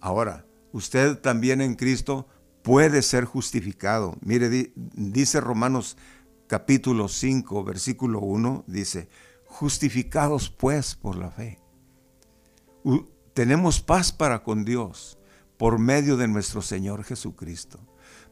Ahora, 0.00 0.46
usted 0.72 1.18
también 1.18 1.60
en 1.60 1.74
Cristo 1.74 2.28
puede 2.62 3.02
ser 3.02 3.24
justificado. 3.24 4.16
Mire, 4.20 4.72
dice 4.76 5.40
Romanos 5.40 5.96
capítulo 6.46 7.08
5, 7.08 7.64
versículo 7.64 8.20
1, 8.20 8.64
dice, 8.66 9.08
justificados 9.46 10.50
pues 10.50 10.94
por 10.94 11.16
la 11.16 11.30
fe. 11.30 11.58
Tenemos 13.34 13.80
paz 13.80 14.12
para 14.12 14.42
con 14.42 14.64
Dios 14.64 15.18
por 15.56 15.78
medio 15.78 16.16
de 16.16 16.28
nuestro 16.28 16.62
Señor 16.62 17.04
Jesucristo 17.04 17.80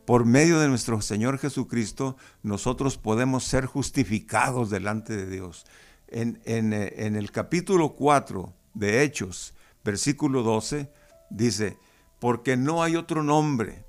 por 0.06 0.24
medio 0.24 0.60
de 0.60 0.68
nuestro 0.68 1.02
Señor 1.02 1.38
Jesucristo, 1.38 2.16
nosotros 2.42 2.96
podemos 2.96 3.42
ser 3.44 3.66
justificados 3.66 4.70
delante 4.70 5.14
de 5.16 5.26
Dios. 5.26 5.66
En, 6.06 6.40
eh, 6.46 6.94
el 6.96 7.32
capítulo 7.32 7.96
4 7.96 8.54
de 8.72 9.02
Hechos, 9.02 9.52
versículo 9.84 10.44
12, 10.44 10.90
dice, 11.28 11.76
porque 12.20 12.56
no 12.56 12.84
hay 12.84 12.94
otro 12.94 13.24
nombre 13.24 13.84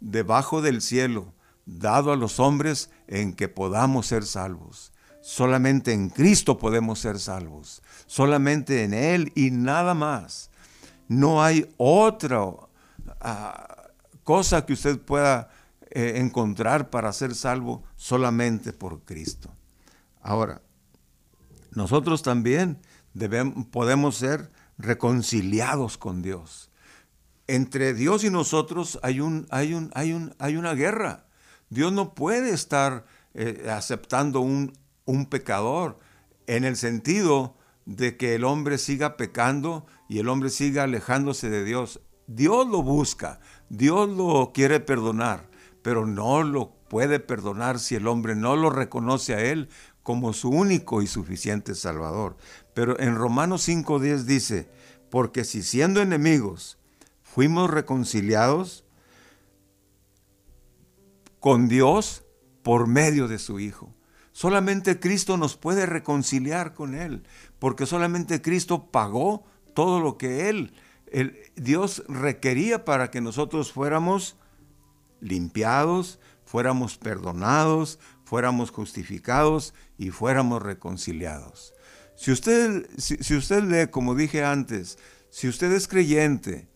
debajo 0.00 0.60
del 0.60 0.82
cielo 0.82 1.32
dado 1.64 2.12
a 2.12 2.16
los 2.16 2.38
hombres 2.38 2.90
en 3.06 3.32
que 3.32 3.48
podamos 3.48 4.06
ser 4.06 4.24
salvos. 4.24 4.91
Solamente 5.22 5.92
en 5.92 6.10
Cristo 6.10 6.58
podemos 6.58 6.98
ser 6.98 7.18
salvos. 7.20 7.80
Solamente 8.06 8.82
en 8.82 8.92
Él 8.92 9.32
y 9.36 9.52
nada 9.52 9.94
más. 9.94 10.50
No 11.06 11.42
hay 11.42 11.72
otra 11.76 12.44
ah, 13.20 13.88
cosa 14.24 14.66
que 14.66 14.72
usted 14.72 14.98
pueda 14.98 15.48
eh, 15.90 16.14
encontrar 16.16 16.90
para 16.90 17.12
ser 17.12 17.36
salvo 17.36 17.84
solamente 17.94 18.72
por 18.72 19.02
Cristo. 19.04 19.54
Ahora, 20.20 20.60
nosotros 21.70 22.22
también 22.22 22.80
debemos, 23.14 23.66
podemos 23.66 24.16
ser 24.16 24.50
reconciliados 24.76 25.98
con 25.98 26.22
Dios. 26.22 26.70
Entre 27.46 27.94
Dios 27.94 28.24
y 28.24 28.30
nosotros 28.30 28.98
hay, 29.02 29.20
un, 29.20 29.46
hay, 29.50 29.74
un, 29.74 29.90
hay, 29.94 30.12
un, 30.14 30.34
hay 30.38 30.56
una 30.56 30.74
guerra. 30.74 31.26
Dios 31.70 31.92
no 31.92 32.14
puede 32.14 32.50
estar 32.50 33.04
eh, 33.34 33.68
aceptando 33.70 34.40
un, 34.40 34.72
un 35.04 35.26
pecador 35.26 35.98
en 36.46 36.64
el 36.64 36.76
sentido 36.76 37.56
de 37.84 38.16
que 38.16 38.34
el 38.34 38.44
hombre 38.44 38.78
siga 38.78 39.16
pecando 39.16 39.86
y 40.08 40.18
el 40.18 40.28
hombre 40.28 40.50
siga 40.50 40.84
alejándose 40.84 41.50
de 41.50 41.64
Dios. 41.64 42.00
Dios 42.26 42.66
lo 42.68 42.82
busca, 42.82 43.40
Dios 43.68 44.08
lo 44.08 44.52
quiere 44.54 44.80
perdonar, 44.80 45.48
pero 45.82 46.06
no 46.06 46.42
lo 46.42 46.74
puede 46.88 47.20
perdonar 47.20 47.78
si 47.78 47.94
el 47.94 48.06
hombre 48.06 48.34
no 48.36 48.56
lo 48.56 48.70
reconoce 48.70 49.34
a 49.34 49.40
Él 49.40 49.68
como 50.02 50.32
su 50.32 50.50
único 50.50 51.02
y 51.02 51.06
suficiente 51.06 51.74
Salvador. 51.74 52.36
Pero 52.74 52.98
en 53.00 53.16
Romanos 53.16 53.68
5.10 53.68 54.24
dice, 54.24 54.68
porque 55.10 55.44
si 55.44 55.62
siendo 55.62 56.00
enemigos 56.00 56.78
fuimos 57.22 57.70
reconciliados 57.70 58.84
con 61.40 61.68
Dios 61.68 62.24
por 62.62 62.86
medio 62.86 63.26
de 63.26 63.38
su 63.38 63.58
Hijo. 63.58 63.92
Solamente 64.32 64.98
Cristo 64.98 65.36
nos 65.36 65.56
puede 65.56 65.86
reconciliar 65.86 66.74
con 66.74 66.94
Él, 66.94 67.22
porque 67.58 67.86
solamente 67.86 68.40
Cristo 68.42 68.90
pagó 68.90 69.44
todo 69.74 70.00
lo 70.00 70.18
que 70.18 70.48
Él, 70.48 70.74
Dios 71.56 72.02
requería 72.08 72.84
para 72.84 73.10
que 73.10 73.20
nosotros 73.20 73.72
fuéramos 73.72 74.36
limpiados, 75.20 76.18
fuéramos 76.44 76.96
perdonados, 76.96 77.98
fuéramos 78.24 78.70
justificados 78.70 79.74
y 79.98 80.10
fuéramos 80.10 80.62
reconciliados. 80.62 81.74
Si 82.16 82.30
usted, 82.32 82.88
si, 82.96 83.34
usted 83.36 83.62
lee, 83.64 83.90
como 83.90 84.14
dije 84.14 84.44
antes, 84.44 84.98
si 85.30 85.48
usted 85.48 85.72
es 85.72 85.88
creyente, 85.88 86.68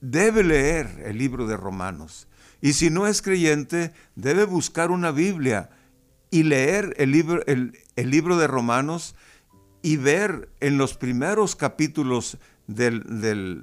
debe 0.00 0.42
leer 0.44 1.02
el 1.06 1.18
libro 1.18 1.46
de 1.46 1.56
Romanos. 1.56 2.28
Y 2.60 2.74
si 2.74 2.90
no 2.90 3.06
es 3.06 3.22
creyente, 3.22 3.92
debe 4.14 4.44
buscar 4.44 4.90
una 4.90 5.10
Biblia 5.12 5.70
y 6.32 6.44
leer 6.44 6.94
el 6.96 7.12
libro, 7.12 7.42
el 7.46 7.74
libro 7.96 8.38
de 8.38 8.48
Romanos 8.48 9.14
y 9.82 9.98
ver 9.98 10.48
en 10.60 10.78
los 10.78 10.96
primeros 10.96 11.54
capítulos 11.54 12.38
del, 12.66 13.04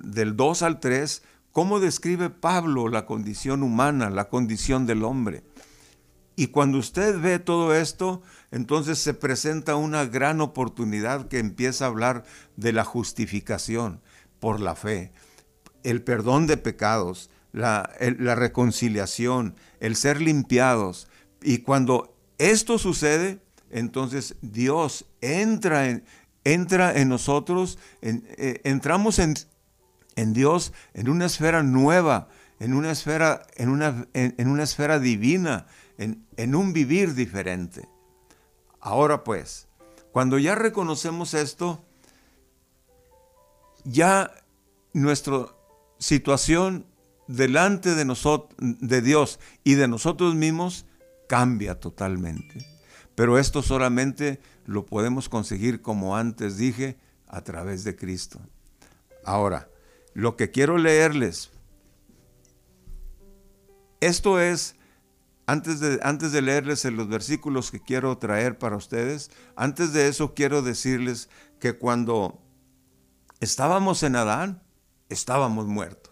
del 0.03 0.35
2 0.37 0.61
al 0.61 0.79
3 0.79 1.23
cómo 1.51 1.79
describe 1.79 2.29
Pablo 2.29 2.87
la 2.87 3.07
condición 3.07 3.63
humana, 3.63 4.11
la 4.11 4.29
condición 4.29 4.85
del 4.85 5.03
hombre. 5.03 5.43
Y 6.35 6.47
cuando 6.47 6.77
usted 6.77 7.19
ve 7.19 7.39
todo 7.39 7.73
esto, 7.73 8.21
entonces 8.51 8.99
se 8.99 9.15
presenta 9.15 9.75
una 9.75 10.05
gran 10.05 10.39
oportunidad 10.39 11.27
que 11.27 11.39
empieza 11.39 11.85
a 11.85 11.87
hablar 11.87 12.23
de 12.55 12.71
la 12.71 12.85
justificación 12.85 13.99
por 14.39 14.59
la 14.59 14.75
fe, 14.75 15.11
el 15.83 16.03
perdón 16.03 16.45
de 16.45 16.57
pecados, 16.57 17.31
la, 17.51 17.89
la 17.99 18.35
reconciliación, 18.35 19.55
el 19.79 19.95
ser 19.95 20.21
limpiados. 20.21 21.07
Y 21.41 21.57
cuando 21.57 22.15
esto 22.39 22.79
sucede, 22.79 23.39
entonces 23.69 24.35
Dios 24.41 25.05
entra 25.21 25.89
en, 25.89 26.03
entra 26.43 26.97
en 26.97 27.09
nosotros, 27.09 27.77
eh, 28.01 28.61
entramos 28.63 29.19
en, 29.19 29.35
en, 30.15 30.33
Dios 30.33 30.73
en 30.93 31.09
una 31.09 31.25
esfera 31.25 31.63
nueva, 31.63 32.29
en 32.59 32.73
una 32.73 32.91
esfera, 32.91 33.45
en 33.55 33.69
una, 33.69 34.07
en, 34.13 34.47
una 34.47 34.63
esfera 34.63 34.99
divina, 34.99 35.67
en, 35.97 36.25
en 36.37 36.55
un 36.55 36.73
vivir 36.73 37.13
diferente. 37.13 37.87
Ahora 38.79 39.23
pues, 39.23 39.67
cuando 40.11 40.39
ya 40.39 40.55
reconocemos 40.55 41.33
esto, 41.33 41.83
ya 43.83 44.31
nuestra 44.93 45.47
situación 45.97 46.85
delante 47.27 47.95
de 47.95 48.05
nosotros, 48.05 48.55
de 48.57 49.01
Dios 49.01 49.39
y 49.63 49.75
de 49.75 49.87
nosotros 49.87 50.35
mismos 50.35 50.85
cambia 51.29 51.79
totalmente. 51.79 52.65
Pero 53.13 53.37
esto 53.37 53.61
solamente 53.61 54.41
lo 54.65 54.85
podemos 54.85 55.29
conseguir, 55.29 55.81
como 55.81 56.17
antes 56.17 56.57
dije, 56.57 56.97
a 57.27 57.43
través 57.43 57.83
de 57.83 57.95
Cristo. 57.95 58.41
Ahora, 59.23 59.69
lo 60.13 60.35
que 60.35 60.49
quiero 60.49 60.77
leerles, 60.77 61.51
esto 64.01 64.39
es, 64.39 64.75
antes 65.45 65.79
de, 65.79 65.99
antes 66.01 66.31
de 66.31 66.41
leerles 66.41 66.83
los 66.85 67.07
versículos 67.07 67.69
que 67.69 67.79
quiero 67.79 68.17
traer 68.17 68.57
para 68.57 68.75
ustedes, 68.75 69.29
antes 69.55 69.93
de 69.93 70.07
eso 70.07 70.33
quiero 70.33 70.63
decirles 70.63 71.29
que 71.59 71.73
cuando 71.73 72.41
estábamos 73.39 74.01
en 74.01 74.15
Adán, 74.15 74.63
estábamos 75.09 75.67
muertos. 75.67 76.08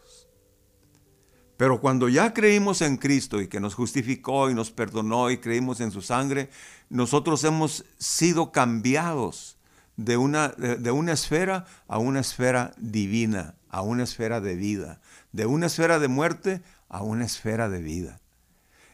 Pero 1.57 1.81
cuando 1.81 2.07
ya 2.07 2.33
creímos 2.33 2.81
en 2.81 2.97
Cristo 2.97 3.41
y 3.41 3.47
que 3.47 3.59
nos 3.59 3.73
justificó 3.73 4.49
y 4.49 4.53
nos 4.53 4.69
perdonó 4.69 5.31
y 5.31 5.39
creímos 5.39 5.81
en 5.81 5.91
su 5.91 6.03
sangre, 6.03 6.49
nosotros 6.89 7.43
hemos 7.43 7.83
sido 7.97 8.51
cambiados 8.51 9.57
de 9.97 10.17
una, 10.17 10.49
de, 10.49 10.91
una 10.91 11.13
esfera 11.13 11.65
a 11.87 11.97
una 11.97 12.19
esfera 12.19 12.73
divina, 12.77 13.55
a 13.69 13.81
una 13.81 14.03
esfera 14.03 14.39
de 14.39 14.55
vida, 14.55 15.01
de 15.31 15.47
una 15.47 15.65
esfera 15.65 15.97
de 15.97 16.07
muerte 16.07 16.61
a 16.89 17.01
una 17.01 17.25
esfera 17.25 17.69
de 17.69 17.81
vida. 17.81 18.21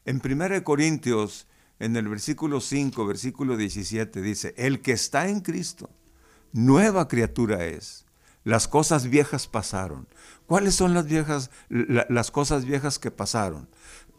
En 0.06 0.22
1 0.24 0.64
Corintios, 0.64 1.48
en 1.80 1.98
el 1.98 2.08
versículo 2.08 2.62
5, 2.62 3.06
versículo 3.06 3.58
17, 3.58 4.22
dice, 4.22 4.54
el 4.58 4.82
que 4.82 4.94
está 4.94 5.28
en 5.28 5.42
Cristo, 5.42 5.90
nueva 6.54 7.10
criatura 7.10 7.66
es. 7.66 8.03
Las 8.44 8.68
cosas 8.68 9.08
viejas 9.08 9.48
pasaron. 9.48 10.08
¿Cuáles 10.48 10.76
son 10.76 10.94
las 10.94 11.06
viejas, 11.06 11.50
las 11.70 12.32
cosas 12.32 12.66
viejas 12.66 13.00
que 13.00 13.12
pasaron? 13.12 13.70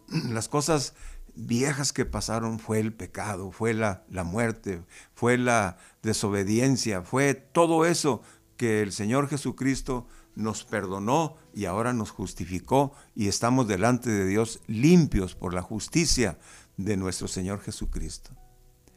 Las 0.31 0.49
cosas 0.49 0.95
viejas 1.35 1.93
que 1.93 2.05
pasaron 2.05 2.59
fue 2.59 2.79
el 2.79 2.93
pecado, 2.93 3.51
fue 3.51 3.75
la, 3.75 4.05
la 4.11 4.23
muerte, 4.23 4.83
fue 5.15 5.39
la 5.39 5.79
desobediencia, 6.03 7.03
fue 7.03 7.35
todo 7.35 7.87
eso 7.87 8.23
que 8.57 8.83
el 8.83 8.93
Señor 8.93 9.29
Jesucristo 9.29 10.07
nos 10.35 10.65
perdonó 10.65 11.37
y 11.55 11.65
ahora 11.65 11.93
nos 11.93 12.11
justificó 12.11 12.93
y 13.15 13.29
estamos 13.29 13.69
delante 13.69 14.11
de 14.11 14.27
Dios 14.27 14.61
limpios 14.67 15.35
por 15.35 15.55
la 15.55 15.63
justicia 15.63 16.39
de 16.77 16.97
nuestro 16.97 17.29
Señor 17.29 17.61
Jesucristo. 17.61 18.31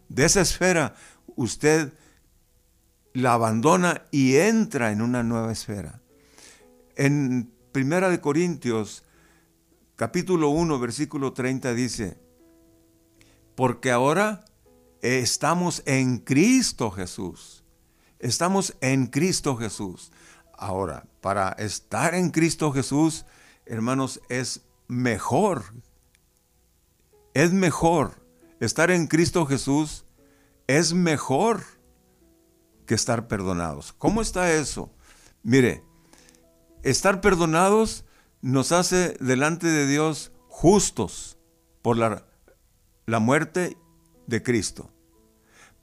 De 0.09 0.25
esa 0.25 0.41
esfera 0.41 0.95
usted 1.35 1.93
la 3.17 3.33
abandona 3.33 4.03
y 4.11 4.35
entra 4.35 4.91
en 4.91 5.01
una 5.01 5.23
nueva 5.23 5.51
esfera. 5.51 6.01
En 6.95 7.51
Primera 7.71 8.09
de 8.09 8.21
Corintios, 8.21 9.03
capítulo 9.95 10.49
1, 10.49 10.77
versículo 10.77 11.33
30 11.33 11.73
dice, 11.73 12.19
porque 13.55 13.89
ahora 13.89 14.45
estamos 15.01 15.81
en 15.87 16.19
Cristo 16.19 16.91
Jesús. 16.91 17.63
Estamos 18.19 18.75
en 18.81 19.07
Cristo 19.07 19.57
Jesús. 19.57 20.11
Ahora, 20.55 21.07
para 21.19 21.53
estar 21.53 22.13
en 22.13 22.29
Cristo 22.29 22.71
Jesús, 22.71 23.25
hermanos, 23.65 24.21
es 24.29 24.61
mejor. 24.87 25.63
Es 27.33 27.51
mejor. 27.51 28.23
Estar 28.59 28.91
en 28.91 29.07
Cristo 29.07 29.47
Jesús 29.47 30.05
es 30.67 30.93
mejor 30.93 31.76
que 32.87 32.95
estar 32.95 33.27
perdonados. 33.27 33.93
¿Cómo 33.93 34.23
está 34.23 34.51
eso? 34.51 34.91
Mire, 35.43 35.83
estar 36.81 37.21
perdonados 37.21 38.03
nos 38.41 38.71
hace 38.71 39.15
delante 39.19 39.67
de 39.67 39.85
Dios 39.85 40.31
justos 40.47 41.37
por 41.83 41.97
la 41.97 42.27
la 43.07 43.19
muerte 43.19 43.77
de 44.27 44.43
Cristo. 44.43 44.91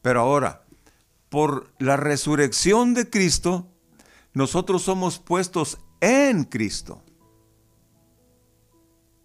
Pero 0.03 0.21
ahora, 0.21 0.65
por 1.31 1.73
la 1.79 1.97
resurrección 1.97 2.95
de 2.95 3.09
Cristo, 3.09 3.67
nosotros 4.35 4.83
somos 4.83 5.19
puestos 5.19 5.79
en 6.01 6.45
Cristo. 6.45 7.03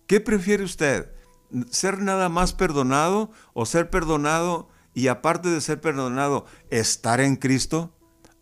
¿Qué 0.08 0.22
prefiere 0.22 0.64
usted? 0.64 1.14
¿Ser 1.70 2.00
nada 2.00 2.30
más 2.30 2.54
perdonado 2.54 3.32
o 3.54 3.66
ser 3.66 3.90
perdonado 3.90 4.70
y 4.94 5.08
aparte 5.08 5.50
de 5.50 5.62
ser 5.62 5.82
perdonado, 5.82 6.46
estar 6.70 7.20
en 7.22 7.36
Cristo? 7.36 7.94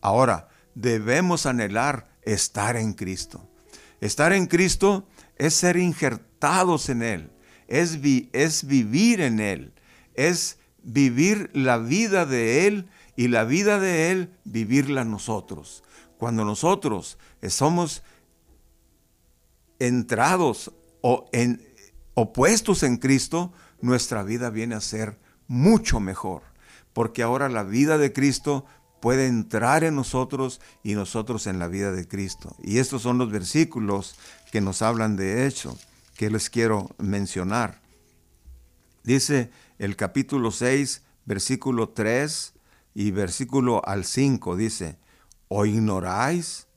Ahora, 0.02 0.50
debemos 0.76 1.46
anhelar 1.46 2.08
estar 2.24 2.76
en 2.76 2.94
Cristo. 2.94 3.50
Estar 4.02 4.34
en 4.34 4.48
Cristo 4.48 5.08
es 5.38 5.54
ser 5.54 5.78
injertados 5.78 6.90
en 6.90 7.02
Él 7.04 7.32
es, 7.68 8.00
es 8.34 8.66
vivir 8.66 9.22
en 9.22 9.40
Él, 9.40 9.74
es 10.16 10.58
vivir 10.84 11.50
la 11.54 11.78
vida 11.78 12.26
de 12.26 12.68
Él 12.68 12.88
y 13.16 13.28
la 13.28 13.44
vida 13.44 13.80
de 13.80 14.12
Él 14.12 14.32
vivirla 14.46 15.04
nosotros. 15.04 15.84
Cuando 16.18 16.46
nosotros 16.46 17.18
somos 17.50 18.04
entrados 19.80 20.72
o 21.02 21.30
en, 21.34 21.62
opuestos 22.14 22.84
en 22.84 22.98
Cristo, 22.98 23.54
nuestra 23.82 24.24
vida 24.24 24.50
viene 24.50 24.76
a 24.76 24.82
ser 24.82 25.20
mucho 25.48 26.00
mejor, 26.00 26.44
porque 26.94 27.24
ahora 27.24 27.50
la 27.50 27.64
vida 27.64 27.98
de 27.98 28.14
Cristo 28.14 28.66
puede 29.00 29.28
entrar 29.28 29.84
en 29.84 29.96
nosotros 29.96 30.60
y 30.84 30.96
nosotros 30.96 31.48
en 31.48 31.60
la 31.60 31.68
vida 31.68 31.92
de 31.92 32.08
Cristo. 32.08 32.56
Y 32.64 32.80
estos 32.80 33.02
son 33.02 33.18
los 33.18 33.32
versículos 33.32 34.16
que 34.52 34.62
nos 34.62 34.82
hablan 34.82 35.16
de 35.16 35.46
hecho 35.46 35.78
que 36.16 36.30
les 36.30 36.50
quiero 36.50 36.90
mencionar. 36.98 37.80
Dice 39.04 39.52
el 39.78 39.96
capítulo 39.96 40.52
6, 40.52 41.04
versículo 41.26 41.90
3 41.90 42.54
y 42.96 43.12
versículo 43.12 43.86
al 43.86 44.04
5, 44.04 44.56
dice, 44.56 44.98
¿o 45.48 45.66
ignoráis? 45.66 46.68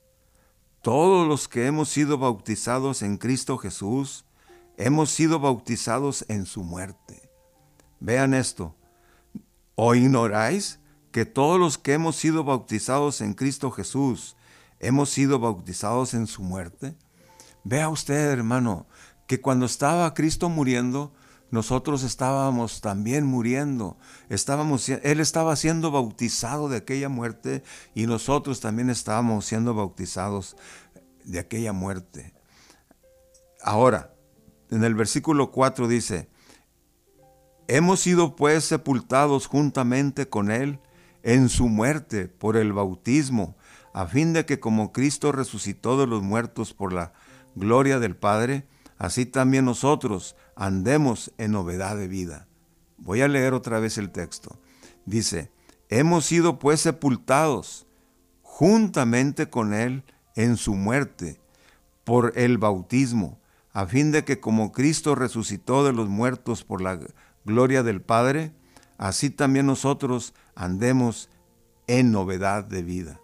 Todos 0.82 1.26
los 1.26 1.48
que 1.48 1.66
hemos 1.66 1.88
sido 1.88 2.18
bautizados 2.18 3.02
en 3.02 3.16
Cristo 3.16 3.58
Jesús, 3.58 4.24
hemos 4.76 5.10
sido 5.10 5.40
bautizados 5.40 6.24
en 6.28 6.46
su 6.46 6.62
muerte. 6.62 7.19
Vean 8.00 8.34
esto, 8.34 8.74
¿o 9.74 9.94
ignoráis 9.94 10.80
que 11.12 11.26
todos 11.26 11.60
los 11.60 11.78
que 11.78 11.92
hemos 11.92 12.16
sido 12.16 12.44
bautizados 12.44 13.20
en 13.20 13.34
Cristo 13.34 13.70
Jesús, 13.70 14.36
hemos 14.78 15.10
sido 15.10 15.38
bautizados 15.38 16.14
en 16.14 16.26
su 16.26 16.42
muerte? 16.42 16.96
Vea 17.62 17.88
usted, 17.88 18.30
hermano, 18.30 18.86
que 19.26 19.40
cuando 19.40 19.66
estaba 19.66 20.12
Cristo 20.14 20.48
muriendo, 20.48 21.12
nosotros 21.50 22.04
estábamos 22.04 22.80
también 22.80 23.26
muriendo. 23.26 23.98
Estábamos, 24.28 24.88
él 24.88 25.20
estaba 25.20 25.56
siendo 25.56 25.90
bautizado 25.90 26.68
de 26.68 26.78
aquella 26.78 27.08
muerte 27.08 27.62
y 27.94 28.06
nosotros 28.06 28.60
también 28.60 28.88
estábamos 28.88 29.46
siendo 29.46 29.74
bautizados 29.74 30.56
de 31.24 31.38
aquella 31.38 31.72
muerte. 31.72 32.34
Ahora, 33.62 34.14
en 34.70 34.84
el 34.84 34.94
versículo 34.94 35.50
4 35.50 35.88
dice, 35.88 36.30
hemos 37.76 38.00
sido 38.00 38.34
pues 38.34 38.64
sepultados 38.64 39.46
juntamente 39.46 40.28
con 40.28 40.50
él 40.50 40.80
en 41.22 41.48
su 41.48 41.68
muerte 41.68 42.26
por 42.26 42.56
el 42.56 42.72
bautismo, 42.72 43.56
a 43.92 44.06
fin 44.06 44.32
de 44.32 44.44
que 44.44 44.58
como 44.58 44.92
Cristo 44.92 45.30
resucitó 45.30 45.98
de 45.98 46.08
los 46.08 46.22
muertos 46.22 46.74
por 46.74 46.92
la 46.92 47.12
gloria 47.54 48.00
del 48.00 48.16
Padre, 48.16 48.66
así 48.98 49.24
también 49.24 49.64
nosotros 49.64 50.34
andemos 50.56 51.32
en 51.38 51.52
novedad 51.52 51.96
de 51.96 52.08
vida. 52.08 52.48
Voy 52.98 53.20
a 53.20 53.28
leer 53.28 53.54
otra 53.54 53.78
vez 53.78 53.98
el 53.98 54.10
texto. 54.10 54.58
Dice, 55.06 55.52
hemos 55.88 56.24
sido 56.24 56.58
pues 56.58 56.80
sepultados 56.80 57.86
juntamente 58.42 59.48
con 59.48 59.74
Él 59.74 60.02
en 60.34 60.56
su 60.56 60.74
muerte 60.74 61.40
por 62.02 62.32
el 62.36 62.58
bautismo, 62.58 63.38
a 63.72 63.86
fin 63.86 64.10
de 64.10 64.24
que 64.24 64.40
como 64.40 64.72
Cristo 64.72 65.14
resucitó 65.14 65.84
de 65.84 65.92
los 65.92 66.08
muertos 66.08 66.64
por 66.64 66.82
la 66.82 66.96
gloria 66.96 67.29
del 67.44 68.02
Padre, 68.02 68.52
así 68.98 69.30
también 69.30 69.66
nosotros 69.66 70.34
andemos 70.54 71.28
en 71.86 72.12
novedad 72.12 72.64
de 72.64 72.82
vida. 72.82 73.20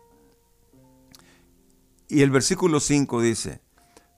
Y 2.09 2.23
el 2.23 2.31
versículo 2.31 2.81
5 2.81 3.21
dice, 3.21 3.61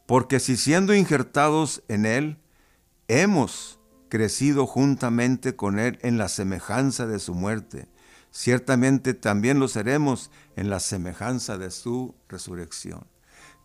porque 0.07 0.41
si 0.41 0.57
siendo 0.57 0.95
injertados 0.95 1.83
en 1.89 2.07
Él, 2.07 2.39
hemos 3.09 3.79
crecido 4.09 4.67
juntamente 4.67 5.57
con 5.57 5.79
Él 5.79 5.99
en 6.03 6.19
la 6.19 6.29
semejanza 6.29 7.07
de 7.07 7.19
su 7.19 7.35
muerte, 7.35 7.89
ciertamente 8.31 9.15
también 9.15 9.59
lo 9.59 9.69
seremos 9.69 10.31
en 10.57 10.71
la 10.71 10.81
semejanza 10.81 11.59
de 11.59 11.71
su 11.71 12.15
resurrección. 12.29 13.07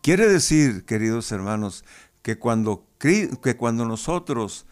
Quiere 0.02 0.28
decir, 0.28 0.84
queridos 0.84 1.32
hermanos, 1.32 1.84
que 2.22 2.38
cuando, 2.38 2.86
que 2.98 3.56
cuando 3.58 3.86
nosotros 3.86 4.66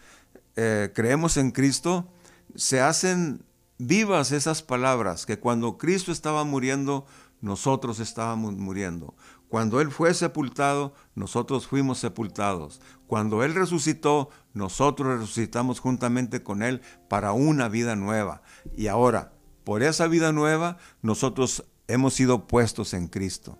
eh, 0.55 0.91
creemos 0.93 1.37
en 1.37 1.51
Cristo, 1.51 2.07
se 2.55 2.81
hacen 2.81 3.43
vivas 3.77 4.31
esas 4.31 4.61
palabras, 4.61 5.25
que 5.25 5.39
cuando 5.39 5.77
Cristo 5.77 6.11
estaba 6.11 6.43
muriendo, 6.43 7.05
nosotros 7.41 7.99
estábamos 7.99 8.53
muriendo. 8.53 9.15
Cuando 9.49 9.81
Él 9.81 9.91
fue 9.91 10.13
sepultado, 10.13 10.95
nosotros 11.13 11.67
fuimos 11.67 11.99
sepultados. 11.99 12.81
Cuando 13.05 13.43
Él 13.43 13.53
resucitó, 13.53 14.29
nosotros 14.53 15.19
resucitamos 15.19 15.79
juntamente 15.79 16.41
con 16.41 16.63
Él 16.63 16.81
para 17.07 17.33
una 17.33 17.69
vida 17.69 17.95
nueva. 17.95 18.41
Y 18.75 18.87
ahora, 18.87 19.33
por 19.63 19.83
esa 19.83 20.07
vida 20.07 20.31
nueva, 20.31 20.77
nosotros 21.01 21.65
hemos 21.87 22.15
sido 22.15 22.47
puestos 22.47 22.93
en 22.93 23.07
Cristo. 23.07 23.59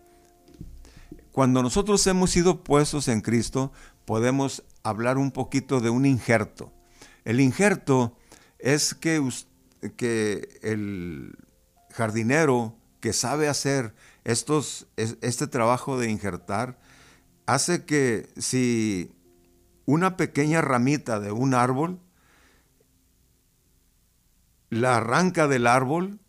Cuando 1.32 1.62
nosotros 1.62 2.06
hemos 2.08 2.32
sido 2.32 2.64
puestos 2.64 3.08
en 3.08 3.22
Cristo, 3.22 3.72
podemos 4.06 4.64
hablar 4.84 5.18
un 5.18 5.32
poquito 5.32 5.80
de 5.80 5.90
un 5.90 6.06
injerto. 6.06 6.72
El 7.26 7.40
injerto 7.40 8.18
es 8.60 8.94
que, 8.94 9.22
el 10.62 11.38
jardinero 11.92 12.76
que 13.00 13.14
sabe 13.14 13.48
hacer 13.48 13.94
este 14.24 15.48
trabajo 15.48 16.00
de 16.00 16.10
injertar 16.10 16.80
hace 17.46 17.86
que 17.86 18.30
si 18.38 19.14
una 19.86 20.16
pequeña 20.16 20.62
ramita 20.62 21.20
de 21.20 21.32
un 21.32 21.54
árbol 21.54 22.00
la 24.70 24.98
arranca 24.98 25.48
del 25.48 25.68
árbol 25.68 26.20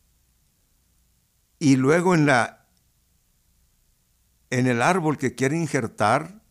y 1.61 1.77
luego 1.77 2.15
en 2.15 2.27
la 2.27 2.67
en 4.51 4.67
el 4.67 4.83
árbol 4.83 5.19
que 5.19 5.35
quiere 5.35 5.57
injertar 5.57 6.43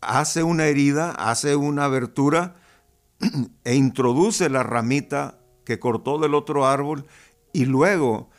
hace 0.00 0.42
una 0.42 0.66
herida, 0.66 1.12
hace 1.12 1.56
una 1.56 1.84
abertura 1.84 2.59
e 3.64 3.74
introduce 3.74 4.48
la 4.48 4.62
ramita 4.62 5.38
que 5.64 5.78
cortó 5.78 6.18
del 6.18 6.34
otro 6.34 6.66
árbol 6.66 7.06
y 7.52 7.66
luego 7.66 8.30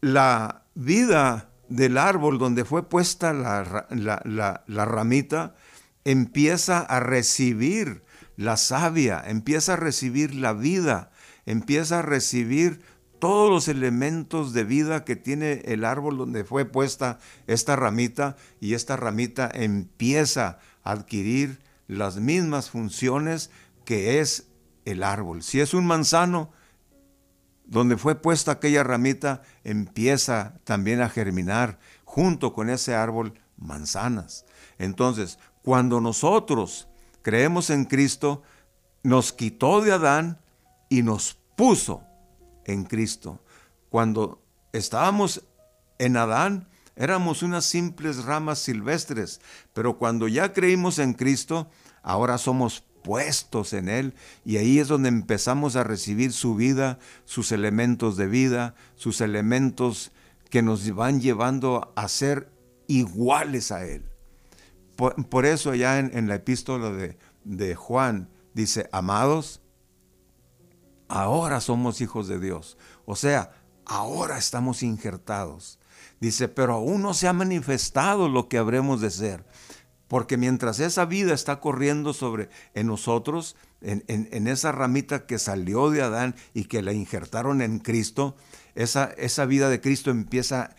la 0.00 0.64
vida 0.74 1.50
del 1.68 1.98
árbol 1.98 2.38
donde 2.38 2.64
fue 2.64 2.88
puesta 2.88 3.32
la, 3.32 4.64
ramita 4.66 5.54
empieza 6.04 6.80
a 6.80 7.00
recibir 7.00 8.02
la 8.36 8.56
savia, 8.56 9.22
empieza 9.24 9.74
a 9.74 9.76
recibir 9.76 10.34
la 10.34 10.52
vida, 10.52 11.10
empieza 11.46 12.00
a 12.00 12.02
recibir 12.02 12.82
todos 13.20 13.50
los 13.50 13.68
elementos 13.68 14.52
de 14.52 14.64
vida 14.64 15.04
que 15.04 15.14
tiene 15.14 15.62
el 15.66 15.84
árbol 15.84 16.18
donde 16.18 16.44
fue 16.44 16.64
puesta 16.64 17.20
esta 17.46 17.76
ramita 17.76 18.36
y 18.60 18.74
esta 18.74 18.96
ramita 18.96 19.48
empieza 19.54 20.58
a 20.82 20.90
adquirir 20.90 21.60
las 21.86 22.16
mismas 22.16 22.70
funciones 22.70 23.50
que 23.84 24.20
es 24.20 24.48
el 24.84 25.02
árbol. 25.02 25.42
Si 25.42 25.60
es 25.60 25.74
un 25.74 25.86
manzano, 25.86 26.52
donde 27.64 27.96
fue 27.96 28.14
puesta 28.14 28.52
aquella 28.52 28.82
ramita, 28.82 29.42
empieza 29.64 30.60
también 30.64 31.00
a 31.00 31.08
germinar 31.08 31.78
junto 32.04 32.52
con 32.52 32.68
ese 32.68 32.94
árbol 32.94 33.34
manzanas. 33.56 34.44
Entonces, 34.78 35.38
cuando 35.62 36.00
nosotros 36.00 36.88
creemos 37.22 37.70
en 37.70 37.84
Cristo, 37.84 38.42
nos 39.02 39.32
quitó 39.32 39.80
de 39.80 39.92
Adán 39.92 40.40
y 40.88 41.02
nos 41.02 41.38
puso 41.56 42.02
en 42.64 42.84
Cristo. 42.84 43.42
Cuando 43.88 44.42
estábamos 44.72 45.42
en 45.98 46.16
Adán, 46.16 46.68
éramos 46.96 47.42
unas 47.42 47.64
simples 47.64 48.24
ramas 48.24 48.58
silvestres, 48.58 49.40
pero 49.72 49.98
cuando 49.98 50.28
ya 50.28 50.52
creímos 50.52 50.98
en 50.98 51.14
Cristo, 51.14 51.70
ahora 52.02 52.38
somos 52.38 52.84
puestos 53.02 53.72
en 53.72 53.88
Él 53.88 54.14
y 54.44 54.56
ahí 54.56 54.78
es 54.78 54.88
donde 54.88 55.08
empezamos 55.08 55.76
a 55.76 55.84
recibir 55.84 56.32
su 56.32 56.54
vida, 56.54 56.98
sus 57.24 57.52
elementos 57.52 58.16
de 58.16 58.26
vida, 58.26 58.74
sus 58.96 59.20
elementos 59.20 60.12
que 60.50 60.62
nos 60.62 60.94
van 60.94 61.20
llevando 61.20 61.92
a 61.96 62.08
ser 62.08 62.50
iguales 62.86 63.72
a 63.72 63.84
Él. 63.86 64.04
Por, 64.96 65.46
eso 65.46 65.70
allá 65.70 65.98
en, 65.98 66.28
la 66.28 66.36
epístola 66.36 66.90
de, 66.90 67.16
de 67.44 67.74
Juan 67.74 68.28
dice, 68.54 68.88
amados, 68.92 69.60
ahora 71.08 71.60
somos 71.60 72.00
hijos 72.00 72.28
de 72.28 72.38
Dios. 72.38 72.76
O 73.04 73.16
sea, 73.16 73.52
ahora 73.84 74.38
estamos 74.38 74.82
injertados. 74.82 75.78
Dice, 76.20 76.48
pero 76.48 76.74
aún 76.74 77.02
no 77.02 77.14
se 77.14 77.26
ha 77.26 77.32
manifestado 77.32 78.28
lo 78.28 78.48
que 78.48 78.58
habremos 78.58 79.00
de 79.00 79.10
ser. 79.10 79.44
Porque 80.12 80.36
mientras 80.36 80.78
esa 80.78 81.06
vida 81.06 81.32
está 81.32 81.58
corriendo 81.58 82.12
sobre 82.12 82.50
en 82.74 82.86
nosotros, 82.86 83.56
en, 83.80 84.46
esa 84.46 84.70
ramita 84.70 85.24
que 85.24 85.38
salió 85.38 85.88
de 85.88 86.02
Adán 86.02 86.34
y 86.52 86.64
que 86.64 86.82
la 86.82 86.92
injertaron 86.92 87.62
en 87.62 87.78
Cristo, 87.78 88.36
esa, 88.74 89.04
esa 89.16 89.46
vida 89.46 89.70
de 89.70 89.80
Cristo 89.80 90.10
empieza 90.10 90.76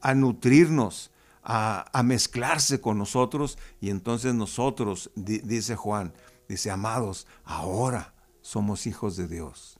a 0.00 0.14
nutrirnos, 0.16 1.12
a, 1.44 2.02
mezclarse 2.04 2.80
con 2.80 2.98
nosotros 2.98 3.56
y 3.80 3.90
entonces 3.90 4.34
nosotros, 4.34 5.12
dice 5.14 5.76
Juan, 5.76 6.12
dice, 6.48 6.72
amados, 6.72 7.28
ahora 7.44 8.14
somos 8.40 8.88
hijos 8.88 9.16
de 9.16 9.28
Dios. 9.28 9.78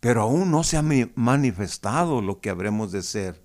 Pero 0.00 0.22
aún 0.22 0.50
no 0.50 0.64
se 0.64 0.78
ha 0.78 0.84
manifestado 1.14 2.22
lo 2.22 2.40
que 2.40 2.50
habremos 2.50 2.90
de 2.90 3.04
ser 3.04 3.40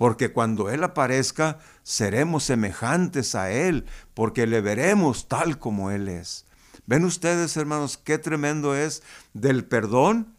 porque 0.00 0.32
cuando 0.32 0.70
Él 0.70 0.82
aparezca 0.82 1.58
seremos 1.82 2.44
semejantes 2.44 3.34
a 3.34 3.50
Él, 3.50 3.84
porque 4.14 4.46
le 4.46 4.62
veremos 4.62 5.28
tal 5.28 5.58
como 5.58 5.90
Él 5.90 6.08
es. 6.08 6.46
¿Ven 6.86 7.04
ustedes, 7.04 7.54
hermanos, 7.58 7.98
qué 7.98 8.16
tremendo 8.16 8.74
es 8.74 9.02
del 9.34 9.66
perdón? 9.66 10.34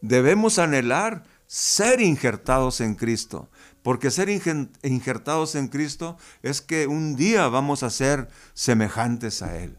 Debemos 0.00 0.58
anhelar 0.58 1.24
ser 1.46 2.00
injertados 2.00 2.80
en 2.80 2.94
Cristo, 2.94 3.50
porque 3.82 4.10
ser 4.10 4.30
injertados 4.30 5.54
en 5.54 5.68
Cristo 5.68 6.16
es 6.42 6.62
que 6.62 6.86
un 6.86 7.14
día 7.14 7.46
vamos 7.48 7.82
a 7.82 7.90
ser 7.90 8.30
semejantes 8.54 9.42
a 9.42 9.58
Él. 9.58 9.76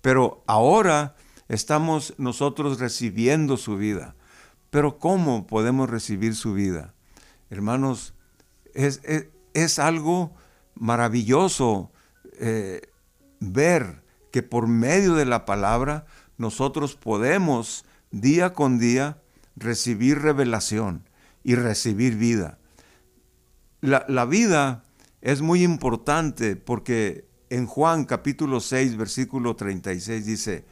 Pero 0.00 0.42
ahora 0.46 1.14
estamos 1.48 2.14
nosotros 2.16 2.80
recibiendo 2.80 3.58
su 3.58 3.76
vida. 3.76 4.16
Pero 4.70 4.98
¿cómo 4.98 5.46
podemos 5.46 5.90
recibir 5.90 6.34
su 6.34 6.54
vida? 6.54 6.93
Hermanos, 7.54 8.14
es, 8.74 9.78
algo 9.78 10.34
maravilloso 10.74 11.92
eh, 12.40 12.82
ver 13.38 14.02
que 14.32 14.42
por 14.42 14.66
medio 14.66 15.14
de 15.14 15.24
la 15.24 15.44
palabra 15.44 16.04
nosotros 16.36 16.96
podemos 16.96 17.84
día 18.10 18.54
con 18.54 18.80
día 18.80 19.22
recibir 19.54 20.18
revelación 20.18 21.08
y 21.44 21.54
recibir 21.54 22.16
vida. 22.16 22.58
La, 23.80 24.04
la, 24.08 24.24
vida 24.24 24.82
es 25.20 25.40
muy 25.40 25.62
importante 25.62 26.56
porque 26.56 27.28
en 27.50 27.66
Juan 27.66 28.04
capítulo 28.04 28.58
6, 28.58 28.96
versículo 28.96 29.54
36 29.54 30.26
dice, 30.26 30.64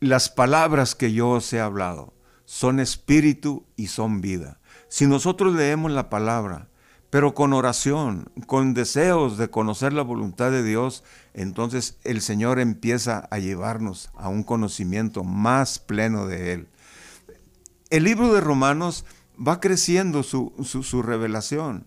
las 0.00 0.30
palabras 0.30 0.94
que 0.94 1.12
yo 1.12 1.28
os 1.28 1.52
he 1.52 1.60
hablado 1.60 2.14
son 2.48 2.80
espíritu 2.80 3.66
y 3.76 3.88
son 3.88 4.22
vida. 4.22 4.58
Si 4.88 5.06
nosotros 5.06 5.54
leemos 5.54 5.92
la 5.92 6.08
palabra, 6.08 6.70
pero 7.10 7.34
con 7.34 7.52
oración, 7.52 8.32
con 8.46 8.72
deseos 8.72 9.36
de 9.36 9.50
conocer 9.50 9.92
la 9.92 10.00
voluntad 10.00 10.50
de 10.50 10.62
Dios, 10.62 11.04
entonces 11.34 11.98
el 12.04 12.22
Señor 12.22 12.58
empieza 12.58 13.28
a 13.30 13.38
llevarnos 13.38 14.08
a 14.14 14.30
un 14.30 14.44
conocimiento 14.44 15.24
más 15.24 15.78
pleno 15.78 16.26
de 16.26 16.54
Él. 16.54 16.68
El 17.90 18.04
libro 18.04 18.32
de 18.32 18.40
Romanos 18.40 19.04
va 19.38 19.60
creciendo 19.60 20.22
su, 20.22 21.02
revelación. 21.02 21.86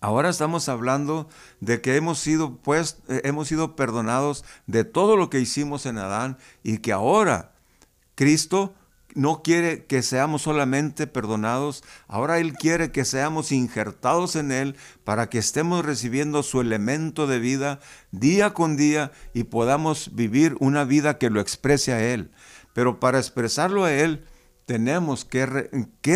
Ahora 0.00 0.30
estamos 0.30 0.70
hablando 0.70 1.28
de 1.60 1.82
que 1.82 1.96
hemos 1.96 2.18
sido, 2.18 2.56
pues, 2.56 3.02
hemos 3.08 3.48
sido 3.48 3.76
perdonados 3.76 4.42
de 4.66 4.84
todo 4.84 5.18
lo 5.18 5.28
que 5.28 5.38
hicimos 5.38 5.84
en 5.84 5.98
Adán 5.98 6.38
y 6.62 6.78
que 6.78 6.92
ahora 6.92 7.52
Cristo 8.14 8.74
no 9.14 9.42
quiere 9.42 9.84
que 9.84 10.02
seamos 10.02 10.42
solamente 10.42 11.06
perdonados, 11.06 11.82
ahora 12.08 12.38
Él 12.38 12.54
quiere 12.54 12.92
que 12.92 13.04
seamos 13.04 13.52
injertados 13.52 14.36
en 14.36 14.52
Él 14.52 14.76
para 15.04 15.28
que 15.28 15.38
estemos 15.38 15.84
recibiendo 15.84 16.42
su 16.42 16.60
elemento 16.60 17.26
de 17.26 17.38
vida 17.38 17.80
día 18.10 18.54
con 18.54 18.76
día 18.76 19.12
y 19.34 19.44
podamos 19.44 20.14
vivir 20.14 20.56
una 20.60 20.84
vida 20.84 21.18
que 21.18 21.30
lo 21.30 21.40
exprese 21.40 21.92
a 21.92 22.00
Él. 22.00 22.30
Pero 22.72 23.00
para 23.00 23.18
expresarlo 23.18 23.84
a 23.84 23.92
Él 23.92 24.24
tenemos 24.70 25.24
que, 25.24 25.46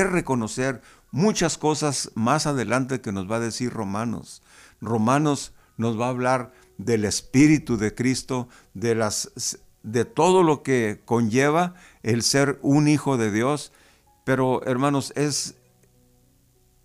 reconocer 0.05 0.81
muchas 1.11 1.59
cosas 1.59 2.13
más 2.15 2.47
adelante 2.47 3.01
que 3.01 3.11
nos 3.11 3.29
va 3.29 3.37
a 3.37 3.41
decir 3.41 3.73
Romanos. 3.73 4.43
Romanos 4.81 5.55
nos 5.77 6.01
va 6.01 6.07
a 6.07 6.11
hablar 6.11 6.53
del 6.79 7.05
Espíritu 7.05 7.77
de 7.77 7.95
Cristo, 7.97 8.49
de 8.75 8.95
las 8.95 9.59
de 9.85 10.05
todo 10.05 10.42
lo 10.42 10.64
que 10.64 11.03
conlleva 11.05 11.75
el 12.03 12.23
ser 12.23 12.59
un 12.62 12.88
hijo 12.88 13.16
de 13.16 13.31
Dios. 13.31 13.73
Pero 14.25 14.64
hermanos, 14.64 15.12
es 15.14 15.55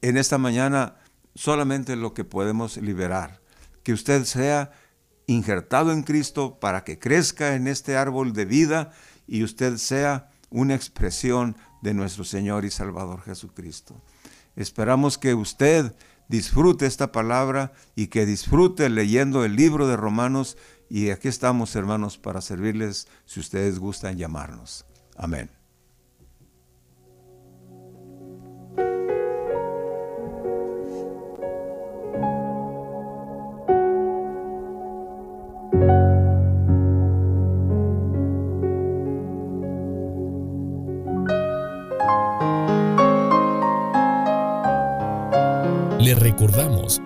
en 0.01 0.17
esta 0.17 0.37
mañana 0.37 0.97
solamente 1.33 1.95
lo 1.95 2.13
que 2.13 2.25
podemos 2.25 2.77
liberar. 2.77 3.41
Que 3.81 3.93
usted 3.93 4.25
sea 4.25 4.71
injertado 5.25 5.91
en 5.91 6.03
Cristo 6.03 6.59
para 6.59 6.83
que 6.83 6.99
crezca 6.99 7.55
en 7.55 7.67
este 7.67 7.95
árbol 7.95 8.33
de 8.33 8.45
vida 8.45 8.91
y 9.27 9.43
usted 9.43 9.77
sea 9.77 10.29
una 10.49 10.75
expresión 10.75 11.55
de 11.81 11.93
nuestro 11.93 12.23
Señor 12.23 12.65
y 12.65 12.71
Salvador 12.71 13.21
Jesucristo. 13.21 14.01
Esperamos 14.55 15.17
que 15.17 15.33
usted 15.33 15.95
disfrute 16.27 16.85
esta 16.85 17.11
palabra 17.11 17.71
y 17.95 18.07
que 18.07 18.25
disfrute 18.25 18.89
leyendo 18.89 19.45
el 19.45 19.55
libro 19.55 19.87
de 19.87 19.95
Romanos 19.95 20.57
y 20.89 21.11
aquí 21.11 21.27
estamos, 21.27 21.75
hermanos, 21.75 22.17
para 22.17 22.41
servirles 22.41 23.07
si 23.25 23.39
ustedes 23.39 23.79
gustan 23.79 24.17
llamarnos. 24.17 24.85
Amén. 25.15 25.58